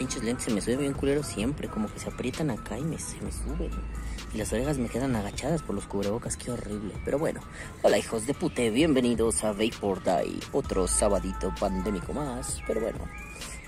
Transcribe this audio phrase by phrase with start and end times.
[0.00, 2.98] Pinches lentes se me suben bien culero siempre, como que se aprietan acá y me,
[2.98, 3.70] se me suben.
[4.32, 6.94] Y las orejas me quedan agachadas por los cubrebocas, qué horrible.
[7.04, 7.42] Pero bueno,
[7.82, 12.62] hola hijos de pute, bienvenidos a Vapor Day, otro sabadito pandémico más.
[12.66, 12.98] Pero bueno,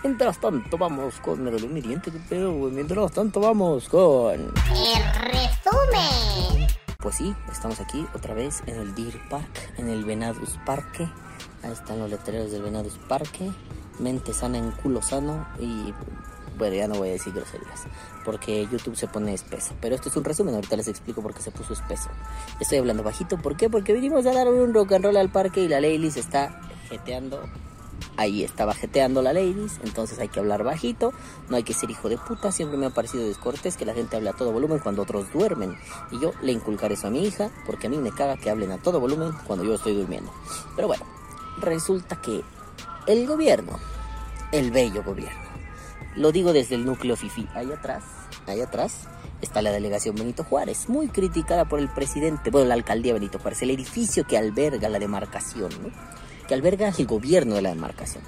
[0.03, 1.45] mientras tanto vamos con.
[1.45, 2.73] Me dolió mi diente, qué pedo, güey.
[2.73, 4.33] Mientras tanto vamos con.
[4.41, 6.67] El resumen.
[6.97, 11.07] Pues sí, estamos aquí otra vez en el Deer Park, en el Venadus Parque.
[11.63, 13.51] Ahí están los letreros del Venadus Parque.
[13.99, 15.47] Mente sana en culo sano.
[15.59, 15.93] Y
[16.59, 17.85] bueno, ya no voy a decir groserías.
[18.25, 19.75] Porque YouTube se pone espeso.
[19.81, 22.09] Pero esto es un resumen, ahorita les explico por qué se puso espeso.
[22.61, 23.69] Estoy hablando bajito, ¿por qué?
[23.69, 27.41] Porque vinimos a dar un rock and roll al parque y la Leylis está jeteando
[28.17, 31.13] ahí estaba jeteando la ladies, entonces hay que hablar bajito,
[31.49, 34.17] no hay que ser hijo de puta, siempre me ha parecido descortés que la gente
[34.17, 35.77] hable a todo volumen cuando otros duermen,
[36.11, 38.73] y yo le inculcaré eso a mi hija, porque a mí me caga que hablen
[38.73, 40.33] a todo volumen cuando yo estoy durmiendo.
[40.77, 41.05] Pero bueno,
[41.61, 42.43] resulta que
[43.07, 43.79] el gobierno,
[44.53, 45.41] el bello gobierno,
[46.17, 48.05] lo digo desde el núcleo FIFI, ahí atrás,
[48.47, 49.09] ahí atrás,
[49.41, 53.63] está la delegación Benito Juárez, muy criticada por el presidente, bueno, la alcaldía Benito Juárez,
[53.63, 55.91] el edificio que alberga la demarcación, ¿no?
[56.47, 58.23] que alberga el gobierno de la demarcación.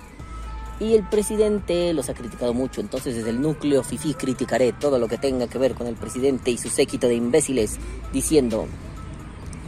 [0.80, 5.06] Y el presidente los ha criticado mucho, entonces desde el núcleo FIFI criticaré todo lo
[5.06, 7.78] que tenga que ver con el presidente y su séquito de imbéciles,
[8.12, 8.66] diciendo,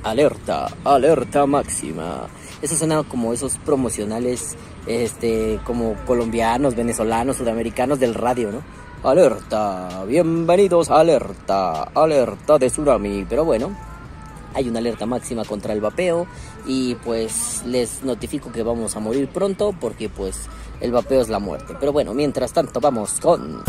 [0.02, 2.26] alerta, alerta máxima.
[2.60, 8.62] Eso suena como esos promocionales, este, como colombianos, venezolanos, sudamericanos del radio, ¿no?
[9.02, 13.76] Alerta, bienvenidos alerta, alerta de tsunami, pero bueno,
[14.54, 16.26] hay una alerta máxima contra el vapeo
[16.66, 20.48] y pues les notifico que vamos a morir pronto porque pues
[20.80, 21.74] el vapeo es la muerte.
[21.78, 23.62] Pero bueno, mientras tanto vamos con...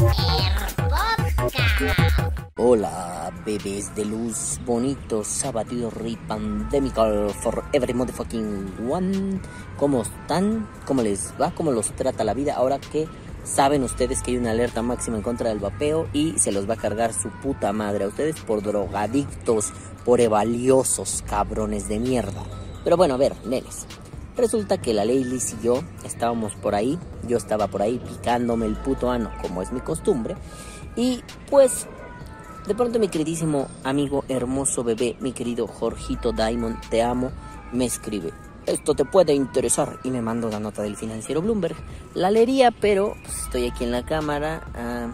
[2.59, 5.91] Hola, bebés de luz bonitos, sabatido
[6.27, 9.39] pandemical for every motherfucking one.
[9.77, 10.67] ¿Cómo están?
[10.87, 11.53] ¿Cómo les va?
[11.53, 13.07] ¿Cómo los trata la vida ahora que
[13.43, 16.73] saben ustedes que hay una alerta máxima en contra del vapeo y se los va
[16.73, 19.71] a cargar su puta madre a ustedes por drogadictos,
[20.03, 22.41] por evaliosos cabrones de mierda.
[22.83, 23.85] Pero bueno, a ver, nenes.
[24.35, 26.97] Resulta que la Leylis y yo estábamos por ahí,
[27.27, 30.35] yo estaba por ahí picándome el puto ano, como es mi costumbre,
[30.95, 31.87] y pues
[32.67, 37.31] de pronto mi queridísimo amigo hermoso bebé, mi querido Jorgito Diamond, te amo,
[37.71, 38.33] me escribe,
[38.65, 39.97] esto te puede interesar.
[40.03, 41.75] Y me mando la nota del financiero Bloomberg.
[42.13, 44.63] La leería, pero pues, estoy aquí en la cámara.
[44.75, 45.07] Ah,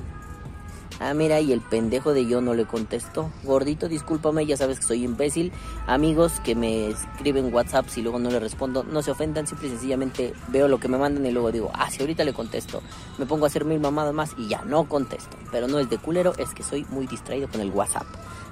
[0.99, 3.31] ah, mira, y el pendejo de yo no le contestó.
[3.43, 5.51] Gordito, discúlpame, ya sabes que soy imbécil.
[5.87, 9.71] Amigos que me escriben WhatsApp si luego no le respondo, no se ofendan, simple y
[9.71, 12.81] sencillamente veo lo que me mandan y luego digo, ah, si ahorita le contesto.
[13.17, 15.37] Me pongo a hacer mil mamadas más y ya no contesto.
[15.51, 18.07] Pero no es de culero, es que soy muy distraído con el WhatsApp.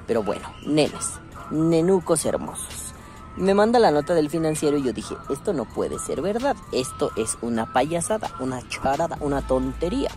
[0.07, 1.11] Pero bueno, nenes,
[1.51, 2.91] nenucos hermosos
[3.37, 7.11] me manda la nota del financiero y yo dije, esto no puede ser verdad, esto
[7.15, 10.11] es una payasada, una charada, una tontería.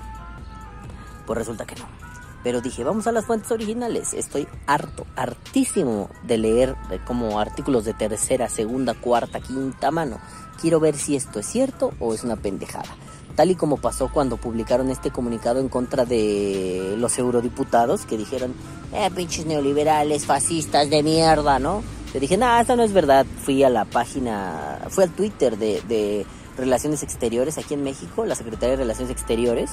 [1.27, 2.04] Pues resulta que no.
[2.45, 4.15] Pero dije, vamos a las fuentes originales.
[4.15, 10.21] Estoy harto, hartísimo de leer como artículos de tercera, segunda, cuarta, quinta mano.
[10.61, 12.95] Quiero ver si esto es cierto o es una pendejada.
[13.35, 18.55] Tal y como pasó cuando publicaron este comunicado en contra de los eurodiputados que dijeron,
[18.93, 21.83] eh, pinches neoliberales, fascistas de mierda, ¿no?
[22.13, 23.27] Le dije, no, esto no es verdad.
[23.43, 26.25] Fui a la página, fui al Twitter de,
[26.57, 29.73] Relaciones Exteriores aquí en México, la Secretaría de Relaciones Exteriores,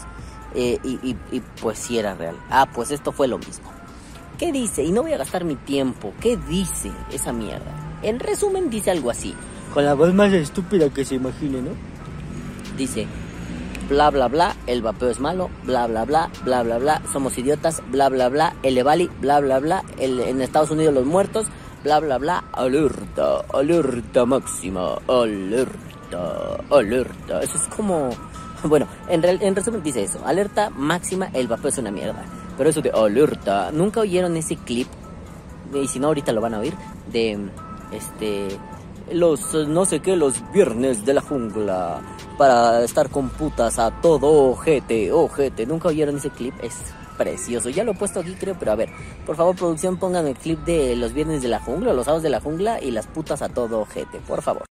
[0.56, 1.15] eh, y,
[1.62, 2.36] pues sí era real.
[2.50, 3.71] Ah, pues esto fue lo mismo.
[4.38, 4.83] ¿Qué dice?
[4.83, 6.13] Y no voy a gastar mi tiempo.
[6.19, 8.00] ¿Qué dice esa mierda?
[8.01, 9.36] En resumen dice algo así.
[9.74, 11.71] Con la voz más estúpida que se imagine, ¿no?
[12.75, 13.07] Dice,
[13.92, 17.83] bla bla bla, el vapeo es malo, bla bla bla, bla bla bla, somos idiotas,
[17.92, 21.48] bla bla bla, el Evali, bla bla bla, el, en Estados Unidos los muertos,
[21.83, 27.42] bla bla bla, alerta, alerta máxima, alerta, alerta.
[27.42, 28.12] Eso es como,
[28.68, 32.24] bueno, en, en resumen dice eso, alerta máxima, el vapeo es una mierda.
[32.58, 34.88] Pero eso de alerta, ¿nunca oyeron ese clip?
[35.74, 36.74] Y si no, ahorita lo van a oír,
[37.12, 37.50] de,
[37.92, 38.48] este,
[39.13, 42.02] los, no sé qué, los viernes de la jungla,
[42.38, 45.66] para estar con putas a todo ojete, ojete.
[45.66, 46.54] ¿Nunca oyeron ese clip?
[46.62, 46.75] Es
[47.18, 47.69] precioso.
[47.69, 48.90] Ya lo he puesto aquí, creo, pero a ver,
[49.25, 52.30] por favor, producción, pongan el clip de los viernes de la jungla, los sábados de
[52.30, 54.71] la jungla y las putas a todo ojete, por favor.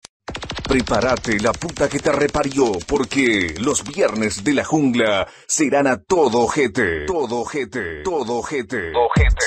[0.72, 6.40] Prepárate la puta que te reparió, porque los viernes de la jungla serán a todo
[6.44, 9.46] ojete, todo ojete, todo ojete, ojete.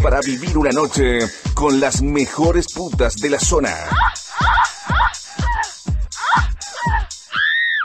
[0.00, 1.18] Para vivir una noche
[1.54, 3.74] con las mejores putas de la zona.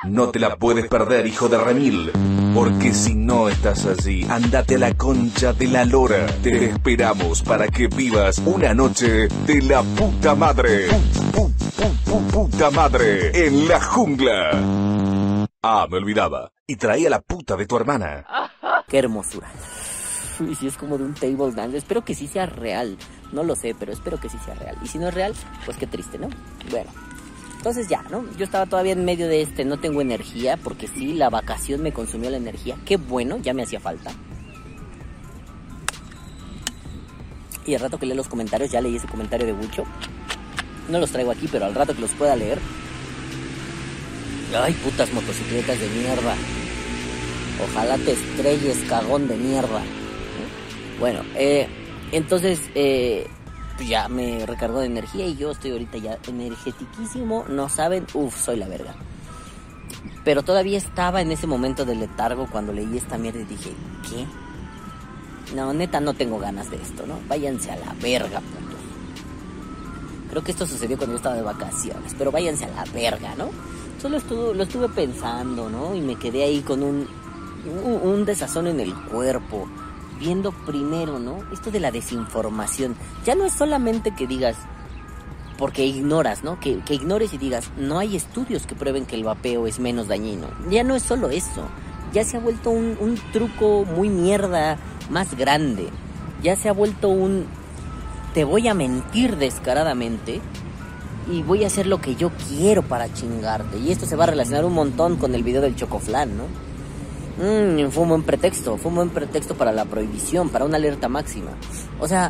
[0.05, 2.11] No te la puedes perder, hijo de Remil.
[2.53, 6.25] Porque si no estás allí, andate a la concha de la lora.
[6.41, 10.87] Te esperamos para que vivas una noche de la puta madre.
[12.31, 15.45] puta madre en la jungla.
[15.61, 16.51] Ah, me olvidaba.
[16.65, 18.25] Y traía la puta de tu hermana.
[18.87, 19.51] Qué hermosura.
[20.49, 22.97] Y si es como de un table dance, espero que sí sea real.
[23.33, 24.77] No lo sé, pero espero que sí sea real.
[24.81, 25.33] Y si no es real,
[25.65, 26.29] pues qué triste, ¿no?
[26.71, 26.89] Bueno.
[27.59, 28.23] Entonces ya, ¿no?
[28.37, 31.91] Yo estaba todavía en medio de este, no tengo energía, porque sí, la vacación me
[31.91, 32.77] consumió la energía.
[32.85, 34.13] Qué bueno, ya me hacía falta.
[37.65, 39.83] Y al rato que lea los comentarios, ya leí ese comentario de Bucho.
[40.87, 42.59] No los traigo aquí, pero al rato que los pueda leer.
[44.57, 46.35] Ay, putas motocicletas de mierda.
[47.61, 49.81] Ojalá te estrelles, cagón de mierda.
[50.97, 51.67] Bueno, eh,
[52.13, 53.27] entonces eh,
[53.79, 57.45] pues ya me recargó de energía y yo estoy ahorita ya energetiquísimo.
[57.47, 58.93] No saben, uff, soy la verga.
[60.25, 63.69] Pero todavía estaba en ese momento de letargo cuando leí esta mierda y dije,
[64.09, 64.25] ¿qué?
[65.55, 67.21] No, neta, no tengo ganas de esto, ¿no?
[67.29, 68.81] Váyanse a la verga, putos.
[70.29, 73.49] Creo que esto sucedió cuando yo estaba de vacaciones, pero váyanse a la verga, ¿no?
[74.01, 75.95] Solo estuve, lo estuve pensando, ¿no?
[75.95, 77.07] Y me quedé ahí con un,
[77.85, 79.69] un, un desazón en el cuerpo
[80.19, 81.39] viendo primero, ¿no?
[81.51, 82.95] Esto de la desinformación.
[83.25, 84.57] Ya no es solamente que digas,
[85.57, 86.59] porque ignoras, ¿no?
[86.59, 90.47] Que, ignores y digas, no hay estudios que prueben que el vapeo es menos dañino.
[90.69, 91.63] Ya no es solo eso.
[92.13, 94.77] Ya se ha vuelto un, un truco muy mierda
[95.09, 95.89] más grande.
[96.43, 97.45] Ya se ha vuelto un...
[98.33, 100.39] Te voy a mentir descaradamente
[101.31, 103.77] y voy a hacer lo que yo quiero para chingarte.
[103.77, 106.68] Y esto se va a relacionar un montón con el video del chocoflan, ¿no?
[107.39, 111.07] Mmm, fue un buen pretexto, fue un buen pretexto para la prohibición, para una alerta
[111.07, 111.51] máxima.
[111.99, 112.29] O sea,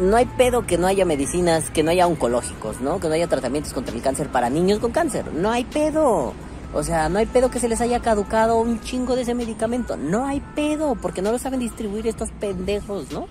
[0.00, 2.98] no hay pedo que no haya medicinas, que no haya oncológicos, ¿no?
[2.98, 5.32] Que no haya tratamientos contra el cáncer para niños con cáncer.
[5.32, 6.34] No hay pedo.
[6.72, 9.96] O sea, no hay pedo que se les haya caducado un chingo de ese medicamento.
[9.96, 13.28] No hay pedo, porque no lo saben distribuir estos pendejos, ¿no?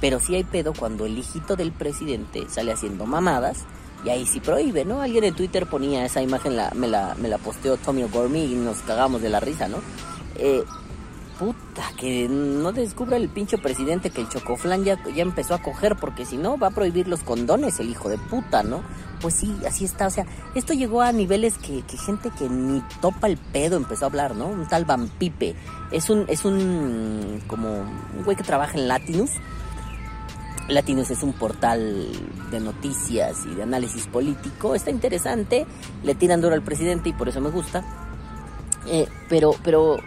[0.00, 3.64] Pero sí hay pedo cuando el hijito del presidente sale haciendo mamadas
[4.04, 5.02] y ahí sí prohíbe, ¿no?
[5.02, 8.54] Alguien en Twitter ponía esa imagen, la, me, la, me la posteó Tommy O'Gormy y
[8.54, 9.78] nos cagamos de la risa, ¿no?
[10.36, 10.64] Eh,
[11.38, 15.96] puta, que no descubra el pinche presidente que el chocoflan ya, ya empezó a coger,
[15.96, 18.82] porque si no va a prohibir los condones, el hijo de puta, ¿no?
[19.22, 22.82] Pues sí, así está, o sea, esto llegó a niveles que, que gente que ni
[23.00, 24.48] topa el pedo empezó a hablar, ¿no?
[24.48, 25.54] Un tal Vampipe,
[25.90, 29.30] es un, es un, como, un güey que trabaja en Latinus,
[30.70, 32.08] Latinus es un portal
[32.50, 34.74] de noticias y de análisis político.
[34.74, 35.66] Está interesante.
[36.02, 37.84] Le tiran duro al presidente y por eso me gusta.
[38.86, 39.98] Eh, pero, pero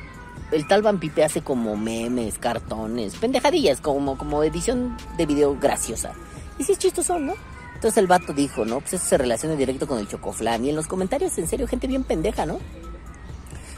[0.51, 6.13] el tal Van Pipe hace como memes, cartones, pendejadillas, como, como edición de video graciosa.
[6.57, 7.33] Y sí es chistoso, ¿no?
[7.75, 8.79] Entonces el vato dijo, ¿no?
[8.79, 10.63] Pues eso se relaciona directo con el chocoflan.
[10.65, 12.59] Y en los comentarios, en serio, gente bien pendeja, ¿no?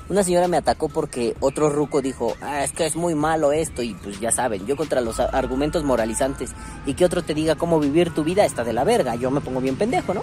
[0.08, 3.82] Una señora me atacó porque otro ruco dijo, ah, es que es muy malo esto
[3.82, 6.52] y pues ya saben, yo contra los argumentos moralizantes
[6.86, 9.42] y que otro te diga cómo vivir tu vida está de la verga, yo me
[9.42, 10.22] pongo bien pendejo, ¿no?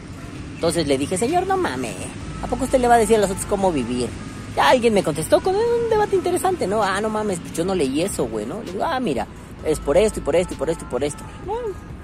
[0.55, 1.97] Entonces le dije, señor, no mames,
[2.45, 4.09] ¿a poco usted le va a decir a los otros cómo vivir?
[4.55, 6.85] Ya alguien me contestó con un debate interesante, ¿no?
[6.85, 8.63] Ah, no mames, pues yo no leí eso, güey, ¿no?
[8.63, 9.27] Le digo, ah, mira,
[9.65, 11.25] es por esto y por esto y por esto y por esto.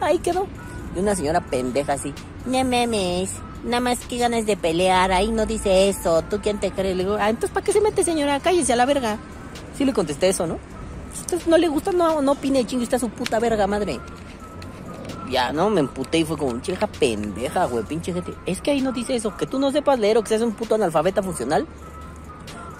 [0.00, 0.48] Ahí quedó.
[0.96, 2.12] Y una señora pendeja así,
[2.44, 3.30] no mames,
[3.64, 6.96] nada más que ganas de pelear, ahí no dice eso, ¿tú quién te crees?
[6.96, 8.40] Le digo, ah, entonces ¿para qué se mete señora?
[8.40, 9.18] Cállese a la verga.
[9.76, 10.58] Sí le contesté eso, ¿no?
[11.20, 14.00] Entonces no le gusta, no, no opine chingo, está su puta verga, madre.
[15.30, 15.68] Ya, ¿no?
[15.68, 18.32] Me emputé y fue como, pinche pendeja, güey, pinche gente.
[18.46, 20.52] Es que ahí no dice eso, que tú no sepas leer o que seas un
[20.52, 21.66] puto analfabeta funcional.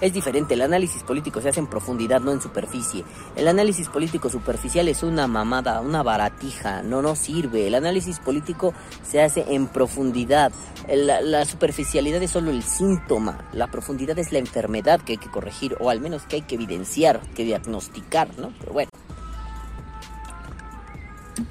[0.01, 3.03] Es diferente, el análisis político se hace en profundidad, no en superficie.
[3.35, 7.67] El análisis político superficial es una mamada, una baratija, no nos sirve.
[7.67, 10.53] El análisis político se hace en profundidad.
[10.87, 15.75] La, superficialidad es solo el síntoma, la profundidad es la enfermedad que hay que corregir,
[15.81, 18.53] o al menos que hay que evidenciar, que diagnosticar, ¿no?
[18.57, 18.89] Pero bueno.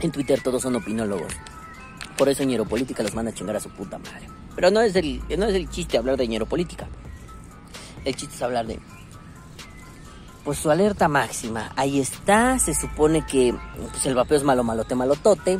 [0.00, 1.34] En Twitter todos son opinólogos.
[2.16, 4.26] Por eso Ñeropolítica los manda a chingar a su puta madre.
[4.54, 6.88] Pero no es el, no es el chiste hablar de Ñeropolítica.
[8.04, 8.78] El chiste es hablar de.
[10.44, 11.72] Pues su alerta máxima.
[11.76, 12.58] Ahí está.
[12.58, 13.54] Se supone que
[13.90, 15.58] pues, el vapeo es malo, malote, malotote.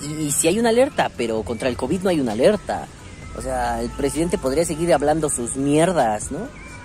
[0.00, 2.86] Y, si hay una alerta, pero contra el COVID no hay una alerta.
[3.36, 6.40] O sea, el presidente podría seguir hablando sus mierdas, ¿no?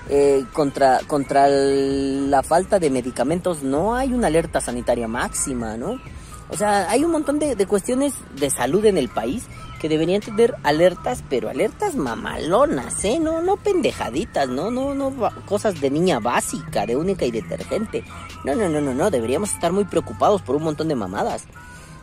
[0.09, 5.99] Eh, contra, contra la falta de medicamentos no hay una alerta sanitaria máxima, ¿no?
[6.49, 9.45] O sea, hay un montón de, de cuestiones de salud en el país
[9.81, 13.19] que deberían tener alertas, pero alertas mamalonas, ¿eh?
[13.19, 15.11] No, no pendejaditas, no, no, no,
[15.47, 18.03] cosas de niña básica, de única y detergente.
[18.45, 21.45] No, no, no, no, no, deberíamos estar muy preocupados por un montón de mamadas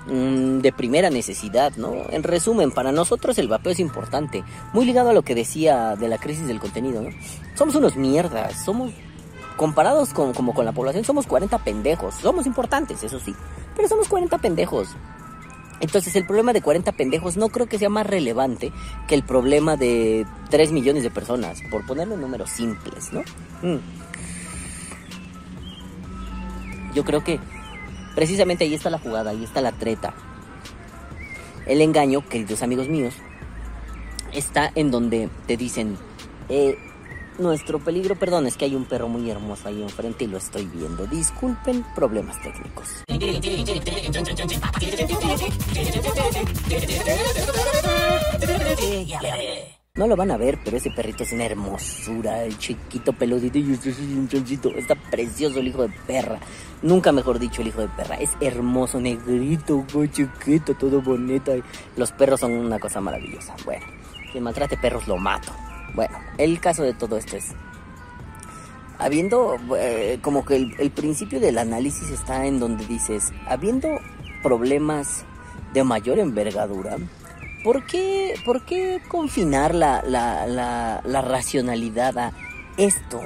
[0.06, 1.92] mmm, de primera necesidad, ¿no?
[2.10, 4.42] En resumen, para nosotros el vapeo es importante,
[4.72, 7.10] muy ligado a lo que decía de la crisis del contenido, ¿no?
[7.54, 8.90] Somos unos mierdas, somos
[9.56, 12.14] comparados con, como con la población, somos 40 pendejos.
[12.14, 13.34] Somos importantes, eso sí.
[13.76, 14.88] Pero somos 40 pendejos.
[15.80, 18.72] Entonces el problema de 40 pendejos no creo que sea más relevante
[19.06, 23.20] que el problema de 3 millones de personas, por ponerlo en números simples, ¿no?
[23.62, 23.78] Mm.
[26.94, 27.38] Yo creo que
[28.14, 30.14] precisamente ahí está la jugada, ahí está la treta.
[31.66, 33.14] El engaño, queridos amigos míos,
[34.32, 35.96] está en donde te dicen,
[36.48, 36.76] eh,
[37.38, 40.66] nuestro peligro, perdón, es que hay un perro muy hermoso ahí enfrente y lo estoy
[40.66, 41.06] viendo.
[41.06, 43.04] Disculpen problemas técnicos.
[49.94, 53.72] No lo van a ver, pero ese perrito es una hermosura, el chiquito peludito y
[53.72, 54.68] es un choncito.
[54.76, 56.38] Está precioso el hijo de perra.
[56.82, 58.14] Nunca mejor dicho el hijo de perra.
[58.14, 61.52] Es hermoso, negrito, chiquito, todo bonito.
[61.96, 63.56] Los perros son una cosa maravillosa.
[63.64, 63.86] Bueno,
[64.30, 65.52] quien maltrate perros lo mato.
[65.94, 67.54] Bueno, el caso de todo esto es,
[68.98, 74.00] habiendo, eh, como que el, principio del análisis está en donde dices, habiendo
[74.42, 75.24] problemas
[75.72, 76.96] de mayor envergadura,
[77.64, 82.32] ¿por qué, por qué confinar la, la, la, la racionalidad a
[82.76, 83.20] esto,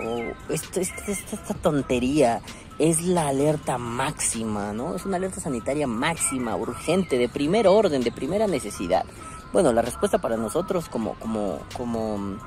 [0.49, 2.41] esto, esta, esta tontería?
[2.79, 4.97] Es la alerta máxima, ¿no?
[4.97, 9.05] Es una alerta sanitaria máxima, urgente, de primer orden, de primera necesidad.
[9.53, 12.39] Bueno, la respuesta para nosotros como, como, como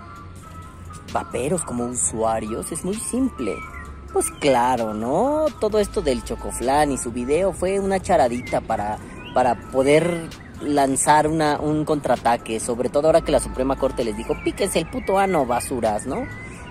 [1.14, 3.56] vaperos, como usuarios, es muy simple.
[4.12, 5.46] Pues claro, ¿no?
[5.60, 8.98] Todo esto del Chocoflan y su video fue una charadita para,
[9.34, 10.30] para poder
[10.62, 14.90] lanzar una, un contraataque, sobre todo ahora que la Suprema Corte les dijo, píquense el
[14.90, 16.26] puto ano, basuras, ¿no?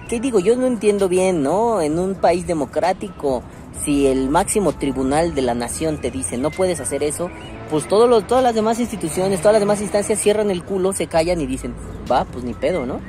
[0.09, 0.39] ¿Qué digo?
[0.39, 1.81] Yo no entiendo bien, ¿no?
[1.81, 3.43] En un país democrático,
[3.85, 7.31] si el máximo tribunal de la nación te dice no puedes hacer eso,
[7.75, 11.41] pues todos todas las demás instituciones, todas las demás instancias cierran el culo, se callan
[11.41, 11.75] y dicen,
[12.09, 13.01] va, pues ni pedo, ¿no?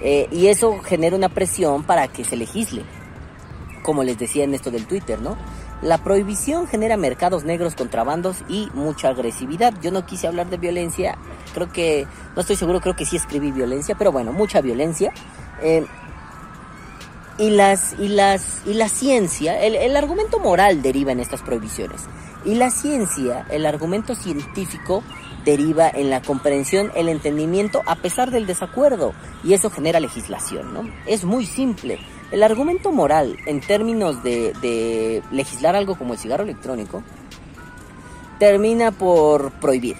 [0.00, 2.84] Eh, y eso genera una presión para que se legisle.
[3.82, 5.36] Como les decía en esto del Twitter, ¿no?
[5.82, 9.74] La prohibición genera mercados negros, contrabandos y mucha agresividad.
[9.82, 11.18] Yo no quise hablar de violencia,
[11.52, 15.12] creo que, no estoy seguro, creo que sí escribí violencia, pero bueno, mucha violencia.
[15.62, 15.84] Eh,
[17.38, 22.02] y las y las y la ciencia el, argumento moral deriva en estas prohibiciones
[22.44, 25.02] y la ciencia el argumento científico
[25.44, 30.88] deriva en la comprensión, el entendimiento a pesar del desacuerdo y eso genera legislación, ¿no?
[31.06, 31.98] Es muy simple.
[32.30, 37.02] El argumento moral en términos de, de legislar algo como el cigarro electrónico
[38.38, 39.96] termina por prohibir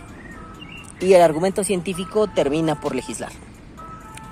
[1.00, 3.32] y el argumento científico termina por legislar.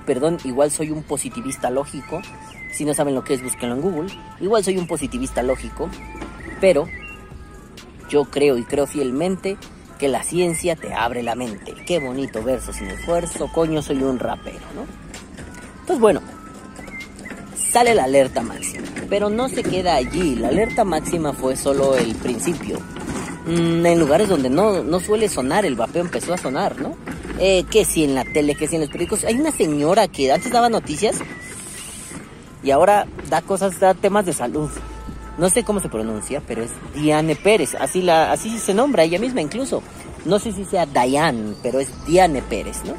[0.05, 2.21] Perdón, igual soy un positivista lógico.
[2.73, 4.09] Si no saben lo que es, búsquenlo en Google.
[4.39, 5.89] Igual soy un positivista lógico,
[6.59, 6.87] pero
[8.11, 9.57] yo creo y creo fielmente
[9.97, 11.73] que la ciencia te abre la mente.
[11.85, 14.85] Qué bonito verso sin esfuerzo, coño, soy un rapero, ¿no?
[15.87, 16.21] Pues bueno,
[17.55, 20.35] sale la alerta máxima, pero no se queda allí.
[20.35, 22.79] La alerta máxima fue solo el principio.
[23.45, 26.95] Mm, en lugares donde no, no suele sonar, el vapeo empezó a sonar, ¿no?
[27.39, 29.23] Eh, que si en la tele, que si en los periódicos.
[29.23, 31.19] Hay una señora que antes daba noticias
[32.61, 34.69] y ahora da cosas, da temas de salud
[35.41, 39.17] no sé cómo se pronuncia, pero es Diane Pérez, así, la, así se nombra ella
[39.17, 39.81] misma incluso.
[40.23, 42.93] No sé si sea Diane, pero es Diane Pérez, ¿no?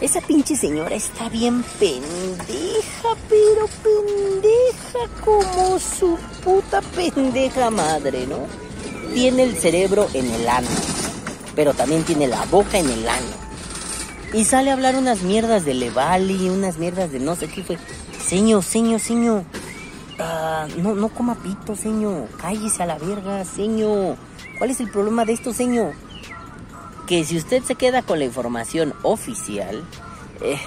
[0.00, 8.46] Esa pinche señora está bien pendeja, pero pendeja como su puta pendeja madre, ¿no?
[9.12, 10.68] Tiene el cerebro en el ano,
[11.56, 13.26] pero también tiene la boca en el ano.
[14.32, 17.78] Y sale a hablar unas mierdas de Levali, unas mierdas de no sé qué fue.
[18.24, 19.42] Señor, señor, señor,
[20.20, 22.28] Ah, no, no coma pito, señor.
[22.40, 24.16] Cállese a la verga, señor.
[24.58, 25.94] ¿Cuál es el problema de esto, señor?
[27.06, 29.82] Que si usted se queda con la información oficial
[30.42, 30.60] eh,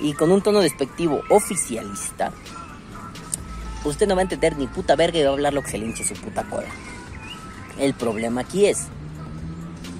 [0.00, 2.32] y con un tono despectivo oficialista,
[3.84, 5.78] usted no va a entender ni puta verga y va a hablar lo que se
[5.78, 6.68] le hinche su puta cola.
[7.78, 8.86] El problema aquí es,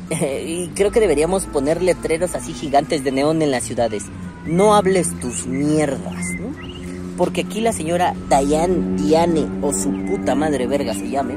[0.10, 4.04] y creo que deberíamos poner letreros así gigantes de neón en las ciudades.
[4.46, 6.73] No hables tus mierdas, ¿no?
[7.16, 11.36] Porque aquí la señora Diane Diane o su puta madre verga se llame,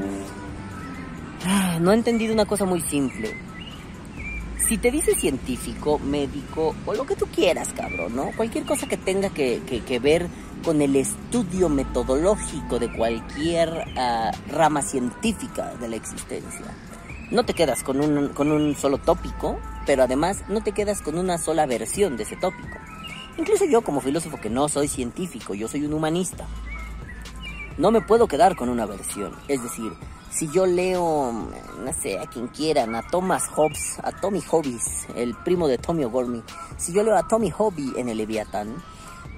[1.44, 3.34] ah, no ha entendido una cosa muy simple.
[4.68, 8.32] Si te dice científico, médico o lo que tú quieras, cabrón, ¿no?
[8.36, 10.26] Cualquier cosa que tenga que, ver
[10.64, 16.66] con el estudio metodológico de cualquier ah, rama científica de la existencia.
[17.30, 21.18] No te quedas con un, con un solo tópico, pero además no te quedas con
[21.18, 22.78] una sola versión de ese tópico.
[23.38, 26.44] Incluso yo como filósofo que no soy científico, yo soy un humanista.
[27.78, 29.32] No me puedo quedar con una versión.
[29.46, 29.92] Es decir,
[30.30, 35.36] si yo leo, no sé, a quien quieran, a Thomas Hobbes, a Tommy Hobbes, el
[35.36, 36.42] primo de Tommy O'Gormy,
[36.76, 38.74] si yo leo a Tommy Hobby en el Leviatán,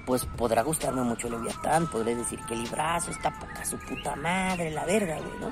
[0.07, 4.71] pues podrá gustarme mucho el Leviatán, podré decir que librazo, está poca su puta madre,
[4.71, 5.51] la verga, güey, ¿no?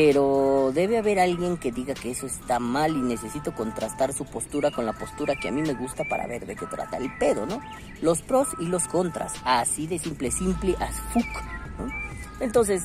[0.00, 4.70] Pero debe haber alguien que diga que eso está mal y necesito contrastar su postura
[4.70, 7.46] con la postura que a mí me gusta para ver de qué trata el pedo,
[7.46, 7.60] ¿no?
[8.00, 11.42] Los pros y los contras, así de simple, simple as fuck.
[12.38, 12.84] Entonces,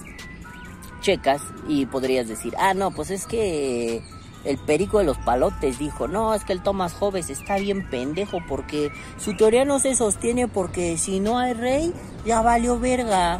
[1.01, 4.01] checas y podrías decir, ah, no, pues es que
[4.43, 8.39] el perico de los palotes dijo, no, es que el Thomas Hobbes está bien pendejo
[8.49, 11.93] porque su teoría no se sostiene porque si no hay rey,
[12.25, 13.39] ya valió verga.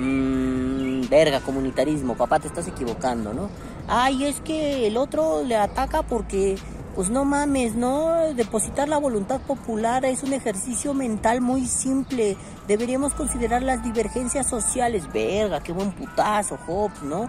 [0.00, 3.50] Mmm, verga, comunitarismo, papá, te estás equivocando, ¿no?
[3.86, 6.56] Ay, es que el otro le ataca porque,
[6.94, 8.32] pues no mames, ¿no?
[8.34, 12.36] Depositar la voluntad popular es un ejercicio mental muy simple.
[12.66, 15.12] Deberíamos considerar las divergencias sociales.
[15.12, 17.28] Verga, qué buen putazo, Hobbes, ¿no?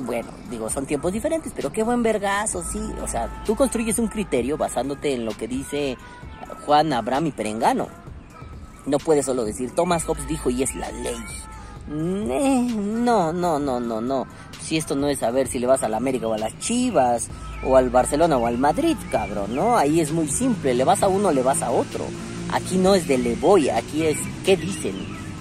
[0.00, 2.80] Bueno, digo, son tiempos diferentes, pero qué buen vergazo, sí.
[3.02, 5.96] O sea, tú construyes un criterio basándote en lo que dice
[6.66, 7.88] Juan Abraham y Perengano.
[8.84, 11.16] No puedes solo decir, Thomas Hobbes dijo y es la ley.
[11.88, 14.26] No, no, no, no, no.
[14.60, 17.28] Si esto no es saber si le vas a la América o a las Chivas,
[17.64, 19.76] o al Barcelona o al Madrid, cabrón, ¿no?
[19.76, 22.04] Ahí es muy simple, le vas a uno, le vas a otro.
[22.52, 24.94] Aquí no es de le voy, aquí es qué dicen.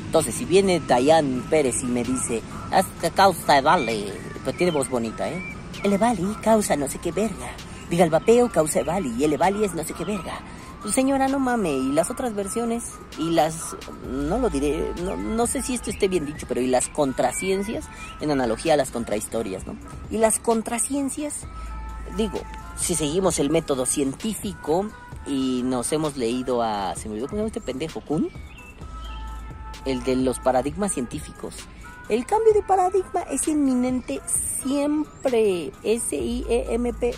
[0.05, 4.11] Entonces, si viene Dayan Pérez y me dice, haz causa vale,
[4.43, 5.41] pues tiene voz bonita, ¿eh?
[5.83, 7.51] El vale causa no sé qué verga.
[7.89, 10.39] Diga el vapeo causa vale y el vale es no sé qué verga.
[10.81, 13.75] Pues señora, no mame, y las otras versiones, y las,
[14.09, 17.85] no lo diré, no, no, sé si esto esté bien dicho, pero y las contraciencias,
[18.19, 19.75] en analogía a las contrahistorias, ¿no?
[20.09, 21.45] Y las contraciencias,
[22.17, 22.39] digo,
[22.77, 24.87] si seguimos el método científico
[25.27, 28.29] y nos hemos leído a, se me olvidó cómo se llama este pendejo, Kuhn,
[29.85, 31.57] el de los paradigmas científicos.
[32.09, 35.71] El cambio de paradigma es inminente siempre.
[35.83, 37.09] S-I-E-M-P-R-E-E-T-P,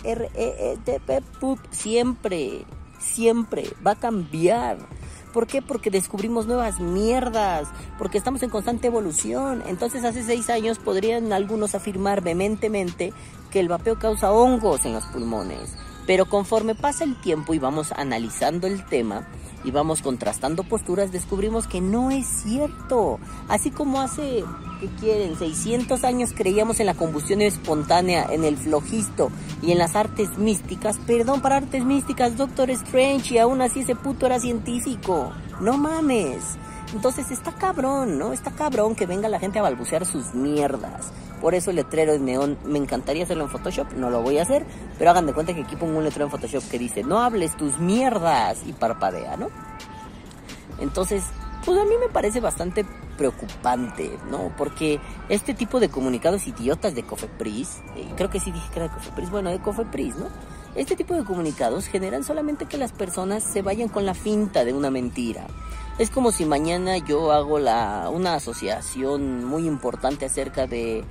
[1.70, 2.66] siempre
[3.04, 4.78] siempre va a cambiar.
[5.32, 5.62] ¿Por qué?
[5.62, 9.62] Porque descubrimos nuevas mierdas, porque estamos en constante evolución.
[9.66, 13.12] Entonces hace seis años podrían algunos afirmar vehementemente
[13.50, 15.76] que el vapeo causa hongos en los pulmones.
[16.06, 19.26] Pero conforme pasa el tiempo y vamos analizando el tema,
[19.64, 23.18] y vamos contrastando posturas, descubrimos que no es cierto.
[23.48, 24.44] Así como hace,
[24.80, 25.38] ¿qué quieren?
[25.38, 29.30] 600 años creíamos en la combustión espontánea, en el flojisto
[29.62, 30.98] y en las artes místicas.
[31.06, 35.32] Perdón, para artes místicas, Doctor Strange, y aún así ese puto era científico.
[35.60, 36.58] No mames.
[36.92, 38.32] Entonces está cabrón, ¿no?
[38.32, 41.12] Está cabrón que venga la gente a balbucear sus mierdas.
[41.44, 44.42] Por eso el letrero de neón me encantaría hacerlo en Photoshop, no lo voy a
[44.44, 44.64] hacer,
[44.96, 47.54] pero hagan de cuenta que aquí pongo un letrero en Photoshop que dice, no hables
[47.54, 49.50] tus mierdas y parpadea, ¿no?
[50.80, 51.22] Entonces,
[51.66, 52.86] pues a mí me parece bastante
[53.18, 54.54] preocupante, ¿no?
[54.56, 58.88] Porque este tipo de comunicados idiotas de Cofepris, eh, creo que sí dije que era
[58.88, 60.28] de Cofepris, bueno, de Cofepris, ¿no?
[60.74, 64.72] Este tipo de comunicados generan solamente que las personas se vayan con la finta de
[64.72, 65.46] una mentira.
[65.98, 71.04] Es como si mañana yo hago la, una asociación muy importante acerca de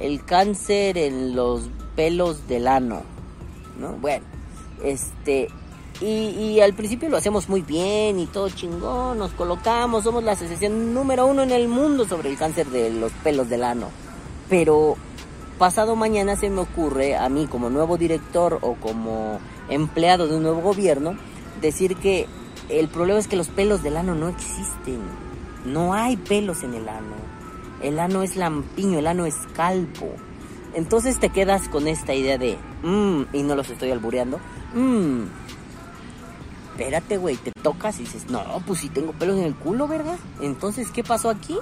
[0.00, 3.02] el cáncer en los pelos del ano,
[3.78, 3.92] ¿no?
[3.92, 4.24] Bueno,
[4.82, 5.48] este,
[6.00, 10.32] y, y, al principio lo hacemos muy bien y todo chingón, nos colocamos, somos la
[10.32, 13.88] asociación número uno en el mundo sobre el cáncer de los pelos del ano.
[14.48, 14.96] Pero
[15.58, 20.42] pasado mañana se me ocurre a mí como nuevo director o como empleado de un
[20.42, 21.16] nuevo gobierno
[21.60, 22.26] decir que
[22.70, 25.00] el problema es que los pelos del ano no existen.
[25.66, 27.29] No hay pelos en el ano.
[27.82, 30.14] El ano es lampiño, el ano es calvo.
[30.74, 34.38] Entonces te quedas con esta idea de, mmm, y no los estoy albureando,
[34.74, 35.22] mmm,
[36.70, 40.18] espérate, güey, te tocas y dices, no, pues si tengo pelos en el culo, ¿verdad?
[40.40, 41.58] Entonces, ¿qué pasó aquí?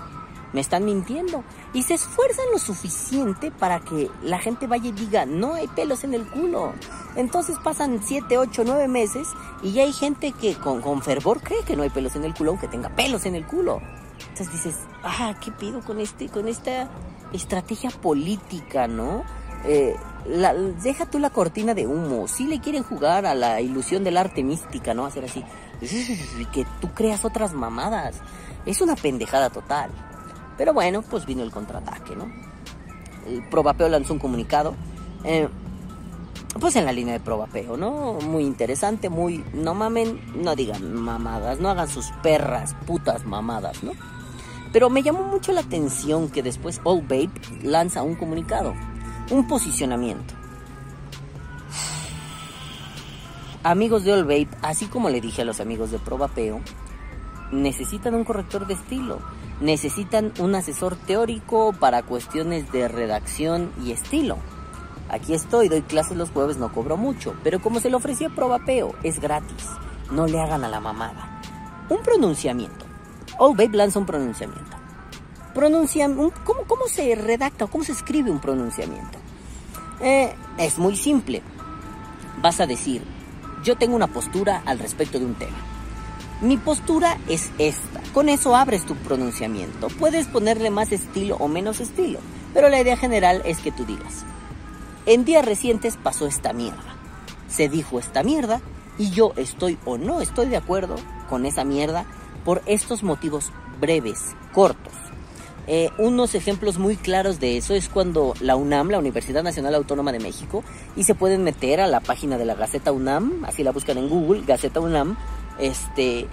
[0.53, 1.43] Me están mintiendo.
[1.75, 6.05] Y se esfuerzan lo suficiente para que la gente vaya y diga, no hay pelos
[6.05, 6.73] en el culo.
[7.17, 9.29] Entonces pasan 7, 8, 9 meses
[9.63, 12.35] y ya hay gente que con, con fervor cree que no hay pelos en el
[12.35, 13.81] culo, aunque tenga pelos en el culo.
[14.39, 16.89] Dices, ah, ¿qué pido con este, con esta
[17.33, 19.25] estrategia política, no?
[19.65, 19.97] Eh,
[20.83, 22.29] deja tú la cortina de humo.
[22.29, 25.07] Si le quieren jugar a la ilusión del arte mística, ¿no?
[25.07, 25.45] Hacer así,
[26.53, 28.17] que tú creas otras mamadas.
[28.67, 29.91] Es una pendejada total.
[30.57, 32.31] Pero bueno, pues vino el contraataque, ¿no?
[33.27, 34.75] El Probapeo lanzó un comunicado.
[35.25, 35.49] Eh,
[36.61, 38.15] pues en la línea de Probapeo, ¿no?
[38.15, 39.45] Muy interesante, muy...
[39.53, 43.93] No mamen, no digan mamadas, no hagan sus perras, putas mamadas, ¿no?
[44.73, 47.31] Pero me llamó mucho la atención que después Old Babe
[47.63, 48.75] lanza un comunicado,
[49.31, 50.35] un posicionamiento.
[53.63, 56.61] Amigos de Old Babe, así como le dije a los amigos de Probapeo,
[57.51, 59.21] necesitan un corrector de estilo,
[59.61, 64.39] necesitan un asesor teórico para cuestiones de redacción y estilo.
[65.09, 68.95] Aquí estoy, doy clases los jueves, no cobro mucho, pero como se le ofrecía Probapeo,
[69.03, 69.67] es gratis.
[70.11, 71.41] No le hagan a la mamada.
[71.89, 72.88] Un pronunciamiento.
[73.39, 74.77] Old Babe lanza un pronunciamiento.
[75.55, 79.19] Pronuncia, ¿cómo, ¿Cómo se redacta o cómo se escribe un pronunciamiento?
[80.01, 81.43] Eh, es muy simple.
[82.43, 83.03] Vas a decir,
[83.63, 85.57] yo tengo una postura al respecto de un tema.
[86.41, 88.01] Mi postura es esta.
[88.13, 89.89] Con eso abres tu pronunciamiento.
[89.89, 92.19] Puedes ponerle más estilo o menos estilo,
[92.55, 94.25] pero la idea general es que tú digas.
[95.07, 96.97] En días recientes pasó esta mierda.
[97.49, 98.61] Se dijo esta mierda
[98.99, 100.97] y yo estoy o no estoy de acuerdo
[101.29, 102.05] con esa mierda
[102.45, 104.93] por estos motivos breves, cortos.
[105.71, 110.13] Eh, unos ejemplos muy claros de eso es cuando la UNAM, la Universidad Nacional Autónoma
[110.13, 110.65] de México,
[110.97, 114.09] y se pueden meter a la página de la Gaceta UNAM, así la buscan en
[114.09, 115.19] Google, Gaceta UNAM,
[115.59, 116.27] este,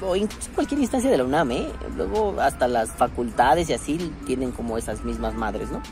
[0.00, 1.68] o incluso cualquier instancia de la UNAM, ¿eh?
[1.96, 5.82] Luego hasta las facultades y así tienen como esas mismas madres, ¿no?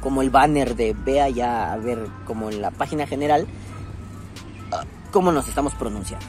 [0.00, 3.46] Como el banner de ve allá a ver como en la página general
[4.72, 6.26] ah, cómo nos estamos pronunciando.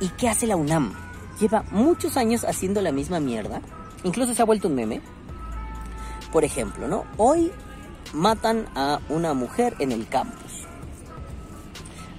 [0.00, 0.92] ¿Y qué hace la UNAM?
[1.38, 3.60] Lleva muchos años haciendo la misma mierda.
[4.04, 5.00] Incluso se ha vuelto un meme.
[6.32, 7.04] Por ejemplo, ¿no?
[7.16, 7.52] Hoy
[8.12, 10.50] matan a una mujer en el campus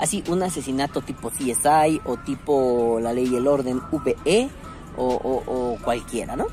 [0.02, 4.50] así un asesinato tipo CSI o tipo La Ley y el Orden VE
[4.98, 6.48] o, cualquiera, ¿no?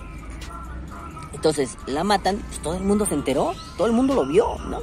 [1.32, 4.80] Entonces la matan, pues todo el mundo se enteró, todo el mundo lo vio, ¿no?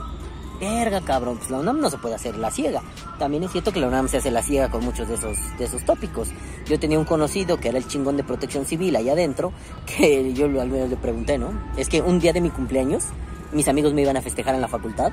[0.59, 2.81] Verga, cabrón, pues la UNAM no se puede hacer la ciega.
[3.19, 5.65] También es cierto que la UNAM se hace la ciega con muchos de esos, de
[5.65, 6.29] esos tópicos.
[6.65, 9.51] Yo tenía un conocido que era el chingón de protección civil allá adentro,
[9.85, 11.49] que yo al menos le pregunté, ¿no?
[11.77, 13.05] Es que un día de mi cumpleaños,
[13.51, 15.11] mis amigos me iban a festejar en la facultad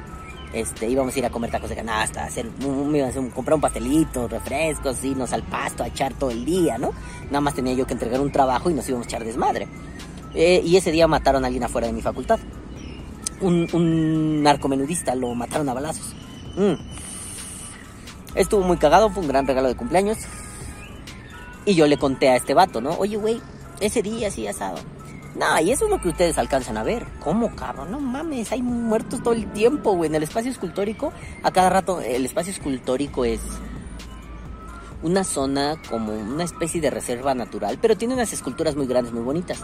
[0.53, 3.61] este, íbamos a ir a comer tacos de canasta, hacer, me a hacer, comprar un
[3.61, 6.91] pastelito, refrescos, irnos al pasto a echar todo el día, ¿no?
[7.27, 9.67] Nada más tenía yo que entregar un trabajo y nos íbamos a echar desmadre.
[10.35, 12.39] Eh, y ese día mataron a alguien afuera de mi facultad.
[13.43, 16.15] Un, un narcomenudista, lo mataron a balazos.
[16.57, 16.75] Mm.
[18.35, 20.19] Estuvo muy cagado, fue un gran regalo de cumpleaños.
[21.67, 22.91] Y yo le conté a este vato, ¿no?
[22.99, 23.41] Oye, güey,
[23.81, 24.79] ese día sí asado
[25.35, 27.07] no, y eso es lo que ustedes alcanzan a ver.
[27.21, 27.91] ¿Cómo, cabrón?
[27.91, 30.09] No mames, hay muertos todo el tiempo, güey.
[30.09, 33.41] En el espacio escultórico, a cada rato, el espacio escultórico es
[35.03, 39.23] una zona como una especie de reserva natural, pero tiene unas esculturas muy grandes, muy
[39.23, 39.59] bonitas.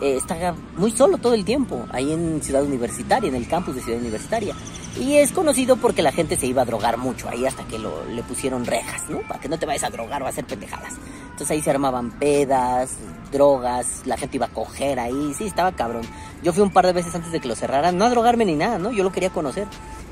[0.00, 3.82] Eh, está muy solo todo el tiempo, ahí en Ciudad Universitaria, en el campus de
[3.82, 4.54] Ciudad Universitaria.
[4.98, 8.04] Y es conocido porque la gente se iba a drogar mucho ahí hasta que lo,
[8.06, 9.20] le pusieron rejas, ¿no?
[9.20, 10.94] Para que no te vayas a drogar o a hacer pendejadas.
[11.22, 12.96] Entonces ahí se armaban pedas,
[13.30, 16.02] drogas, la gente iba a coger ahí, sí, estaba cabrón.
[16.42, 18.56] Yo fui un par de veces antes de que lo cerraran, no a drogarme ni
[18.56, 18.90] nada, ¿no?
[18.90, 19.68] Yo lo quería conocer.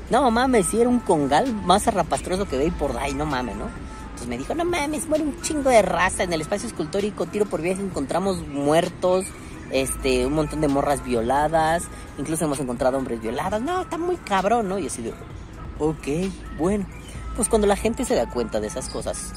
[0.09, 3.65] No mames, si era un congal más arrapastroso que veis por ahí, no mames, ¿no?
[4.29, 7.63] Me dijo, no mames, muere un chingo de raza en el espacio escultórico, tiro por
[7.63, 9.25] viaje, encontramos muertos,
[9.71, 11.85] este, un montón de morras violadas,
[12.19, 13.59] incluso hemos encontrado hombres violados.
[13.59, 14.77] No, está muy cabrón, ¿no?
[14.77, 15.13] Y así de,
[15.79, 16.85] ok, bueno.
[17.35, 19.33] Pues cuando la gente se da cuenta de esas cosas,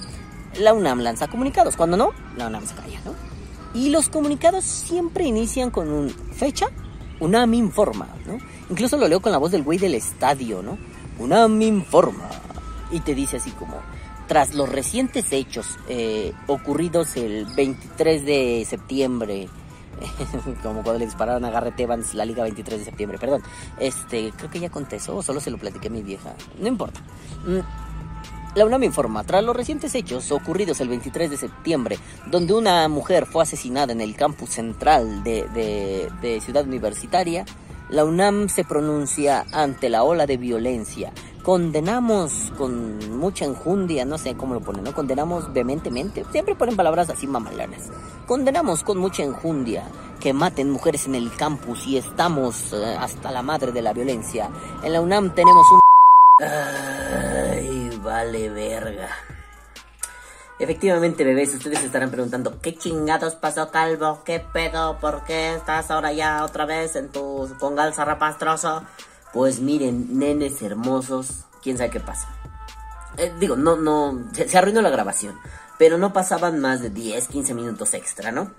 [0.58, 1.76] la UNAM lanza comunicados.
[1.76, 3.14] Cuando no, la UNAM se calla, ¿no?
[3.72, 6.66] Y los comunicados siempre inician con un fecha,
[7.20, 8.36] UNAM informa, ¿no?
[8.68, 10.76] Incluso lo leo con la voz del güey del estadio, ¿no?
[11.18, 12.28] UNAM informa.
[12.90, 13.80] Y te dice así como,
[14.32, 19.46] tras los recientes hechos eh, ocurridos el 23 de septiembre,
[20.62, 23.42] como cuando le dispararon a Garrett Evans la liga 23 de septiembre, perdón,
[23.78, 27.00] este, creo que ya contestó, o solo se lo platiqué a mi vieja, no importa.
[27.44, 31.98] Mm, la UNAM informa, tras los recientes hechos ocurridos el 23 de septiembre,
[32.30, 37.44] donde una mujer fue asesinada en el campus central de, Ciudad Universitaria,
[37.92, 41.12] la UNAM se pronuncia ante la ola de violencia.
[41.42, 44.94] Condenamos con mucha enjundia, no sé cómo lo ponen, ¿no?
[44.94, 47.90] Condenamos vehementemente, siempre ponen palabras así mamalanas.
[48.26, 49.84] Condenamos con mucha enjundia
[50.20, 54.48] que maten mujeres en el campus y estamos eh, hasta la madre de la violencia.
[54.82, 55.80] En la UNAM tenemos un...
[56.40, 59.08] Ay, vale verga.
[60.62, 64.22] Efectivamente, bebés, ustedes se estarán preguntando, ¿qué chingados pasó, Calvo?
[64.24, 64.96] ¿Qué pedo?
[65.00, 68.84] ¿Por qué estás ahora ya otra vez en tu congal zarrapastroso?
[69.32, 72.28] Pues miren, nenes hermosos, quién sabe qué pasa.
[73.16, 75.36] Eh, digo, no, no, se, arruinó la grabación,
[75.78, 78.52] pero no pasaban más de 10, 15 minutos extra, ¿no?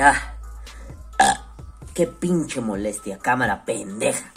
[0.00, 0.34] Ah,
[1.20, 1.54] ah,
[1.94, 4.32] qué pinche molestia, cámara pendeja.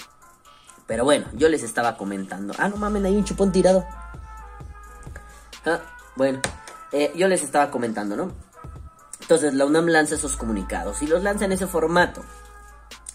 [0.86, 2.54] Pero bueno, yo les estaba comentando.
[2.60, 3.84] Ah, no mamen, hay un chupón tirado.
[5.66, 5.82] Ah,
[6.16, 6.42] bueno,
[6.96, 8.32] eh, yo les estaba comentando, ¿no?
[9.20, 12.24] Entonces la UNAM lanza esos comunicados y los lanza en ese formato.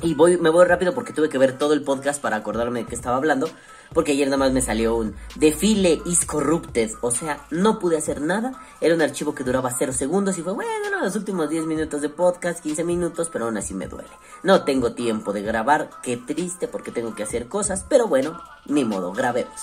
[0.02, 2.86] Y voy, me voy rápido porque tuve que ver todo el podcast para acordarme de
[2.86, 3.48] qué estaba hablando.
[3.94, 6.90] Porque ayer nada más me salió un Defile is corrupted.
[7.00, 8.52] O sea, no pude hacer nada.
[8.80, 12.10] Era un archivo que duraba 0 segundos y fue, bueno, los últimos 10 minutos de
[12.10, 14.10] podcast, 15 minutos, pero aún así me duele.
[14.42, 15.90] No tengo tiempo de grabar.
[16.02, 17.84] Qué triste porque tengo que hacer cosas.
[17.88, 19.60] Pero bueno, ni modo, grabemos.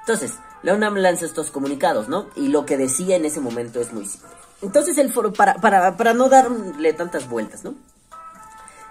[0.00, 2.30] Entonces, la UNAM lanza estos comunicados, ¿no?
[2.34, 4.30] Y lo que decía en ese momento es muy simple.
[4.62, 7.74] Entonces, el foro, para, para, para no darle tantas vueltas, ¿no?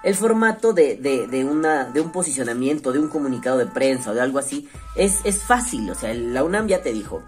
[0.04, 4.14] el formato de, de, de, una, de un posicionamiento, de un comunicado de prensa o
[4.14, 5.90] de algo así, es, es fácil.
[5.90, 7.24] O sea, la UNAM ya te dijo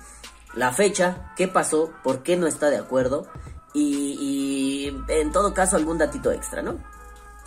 [0.54, 3.28] la fecha, qué pasó, por qué no está de acuerdo
[3.74, 6.78] y, y en todo caso algún datito extra, ¿no?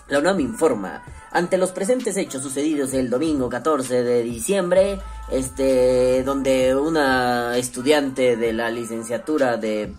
[0.09, 4.99] La UNAM informa, ante los presentes hechos sucedidos el domingo 14 de diciembre,
[5.31, 9.93] este, donde una estudiante de la licenciatura de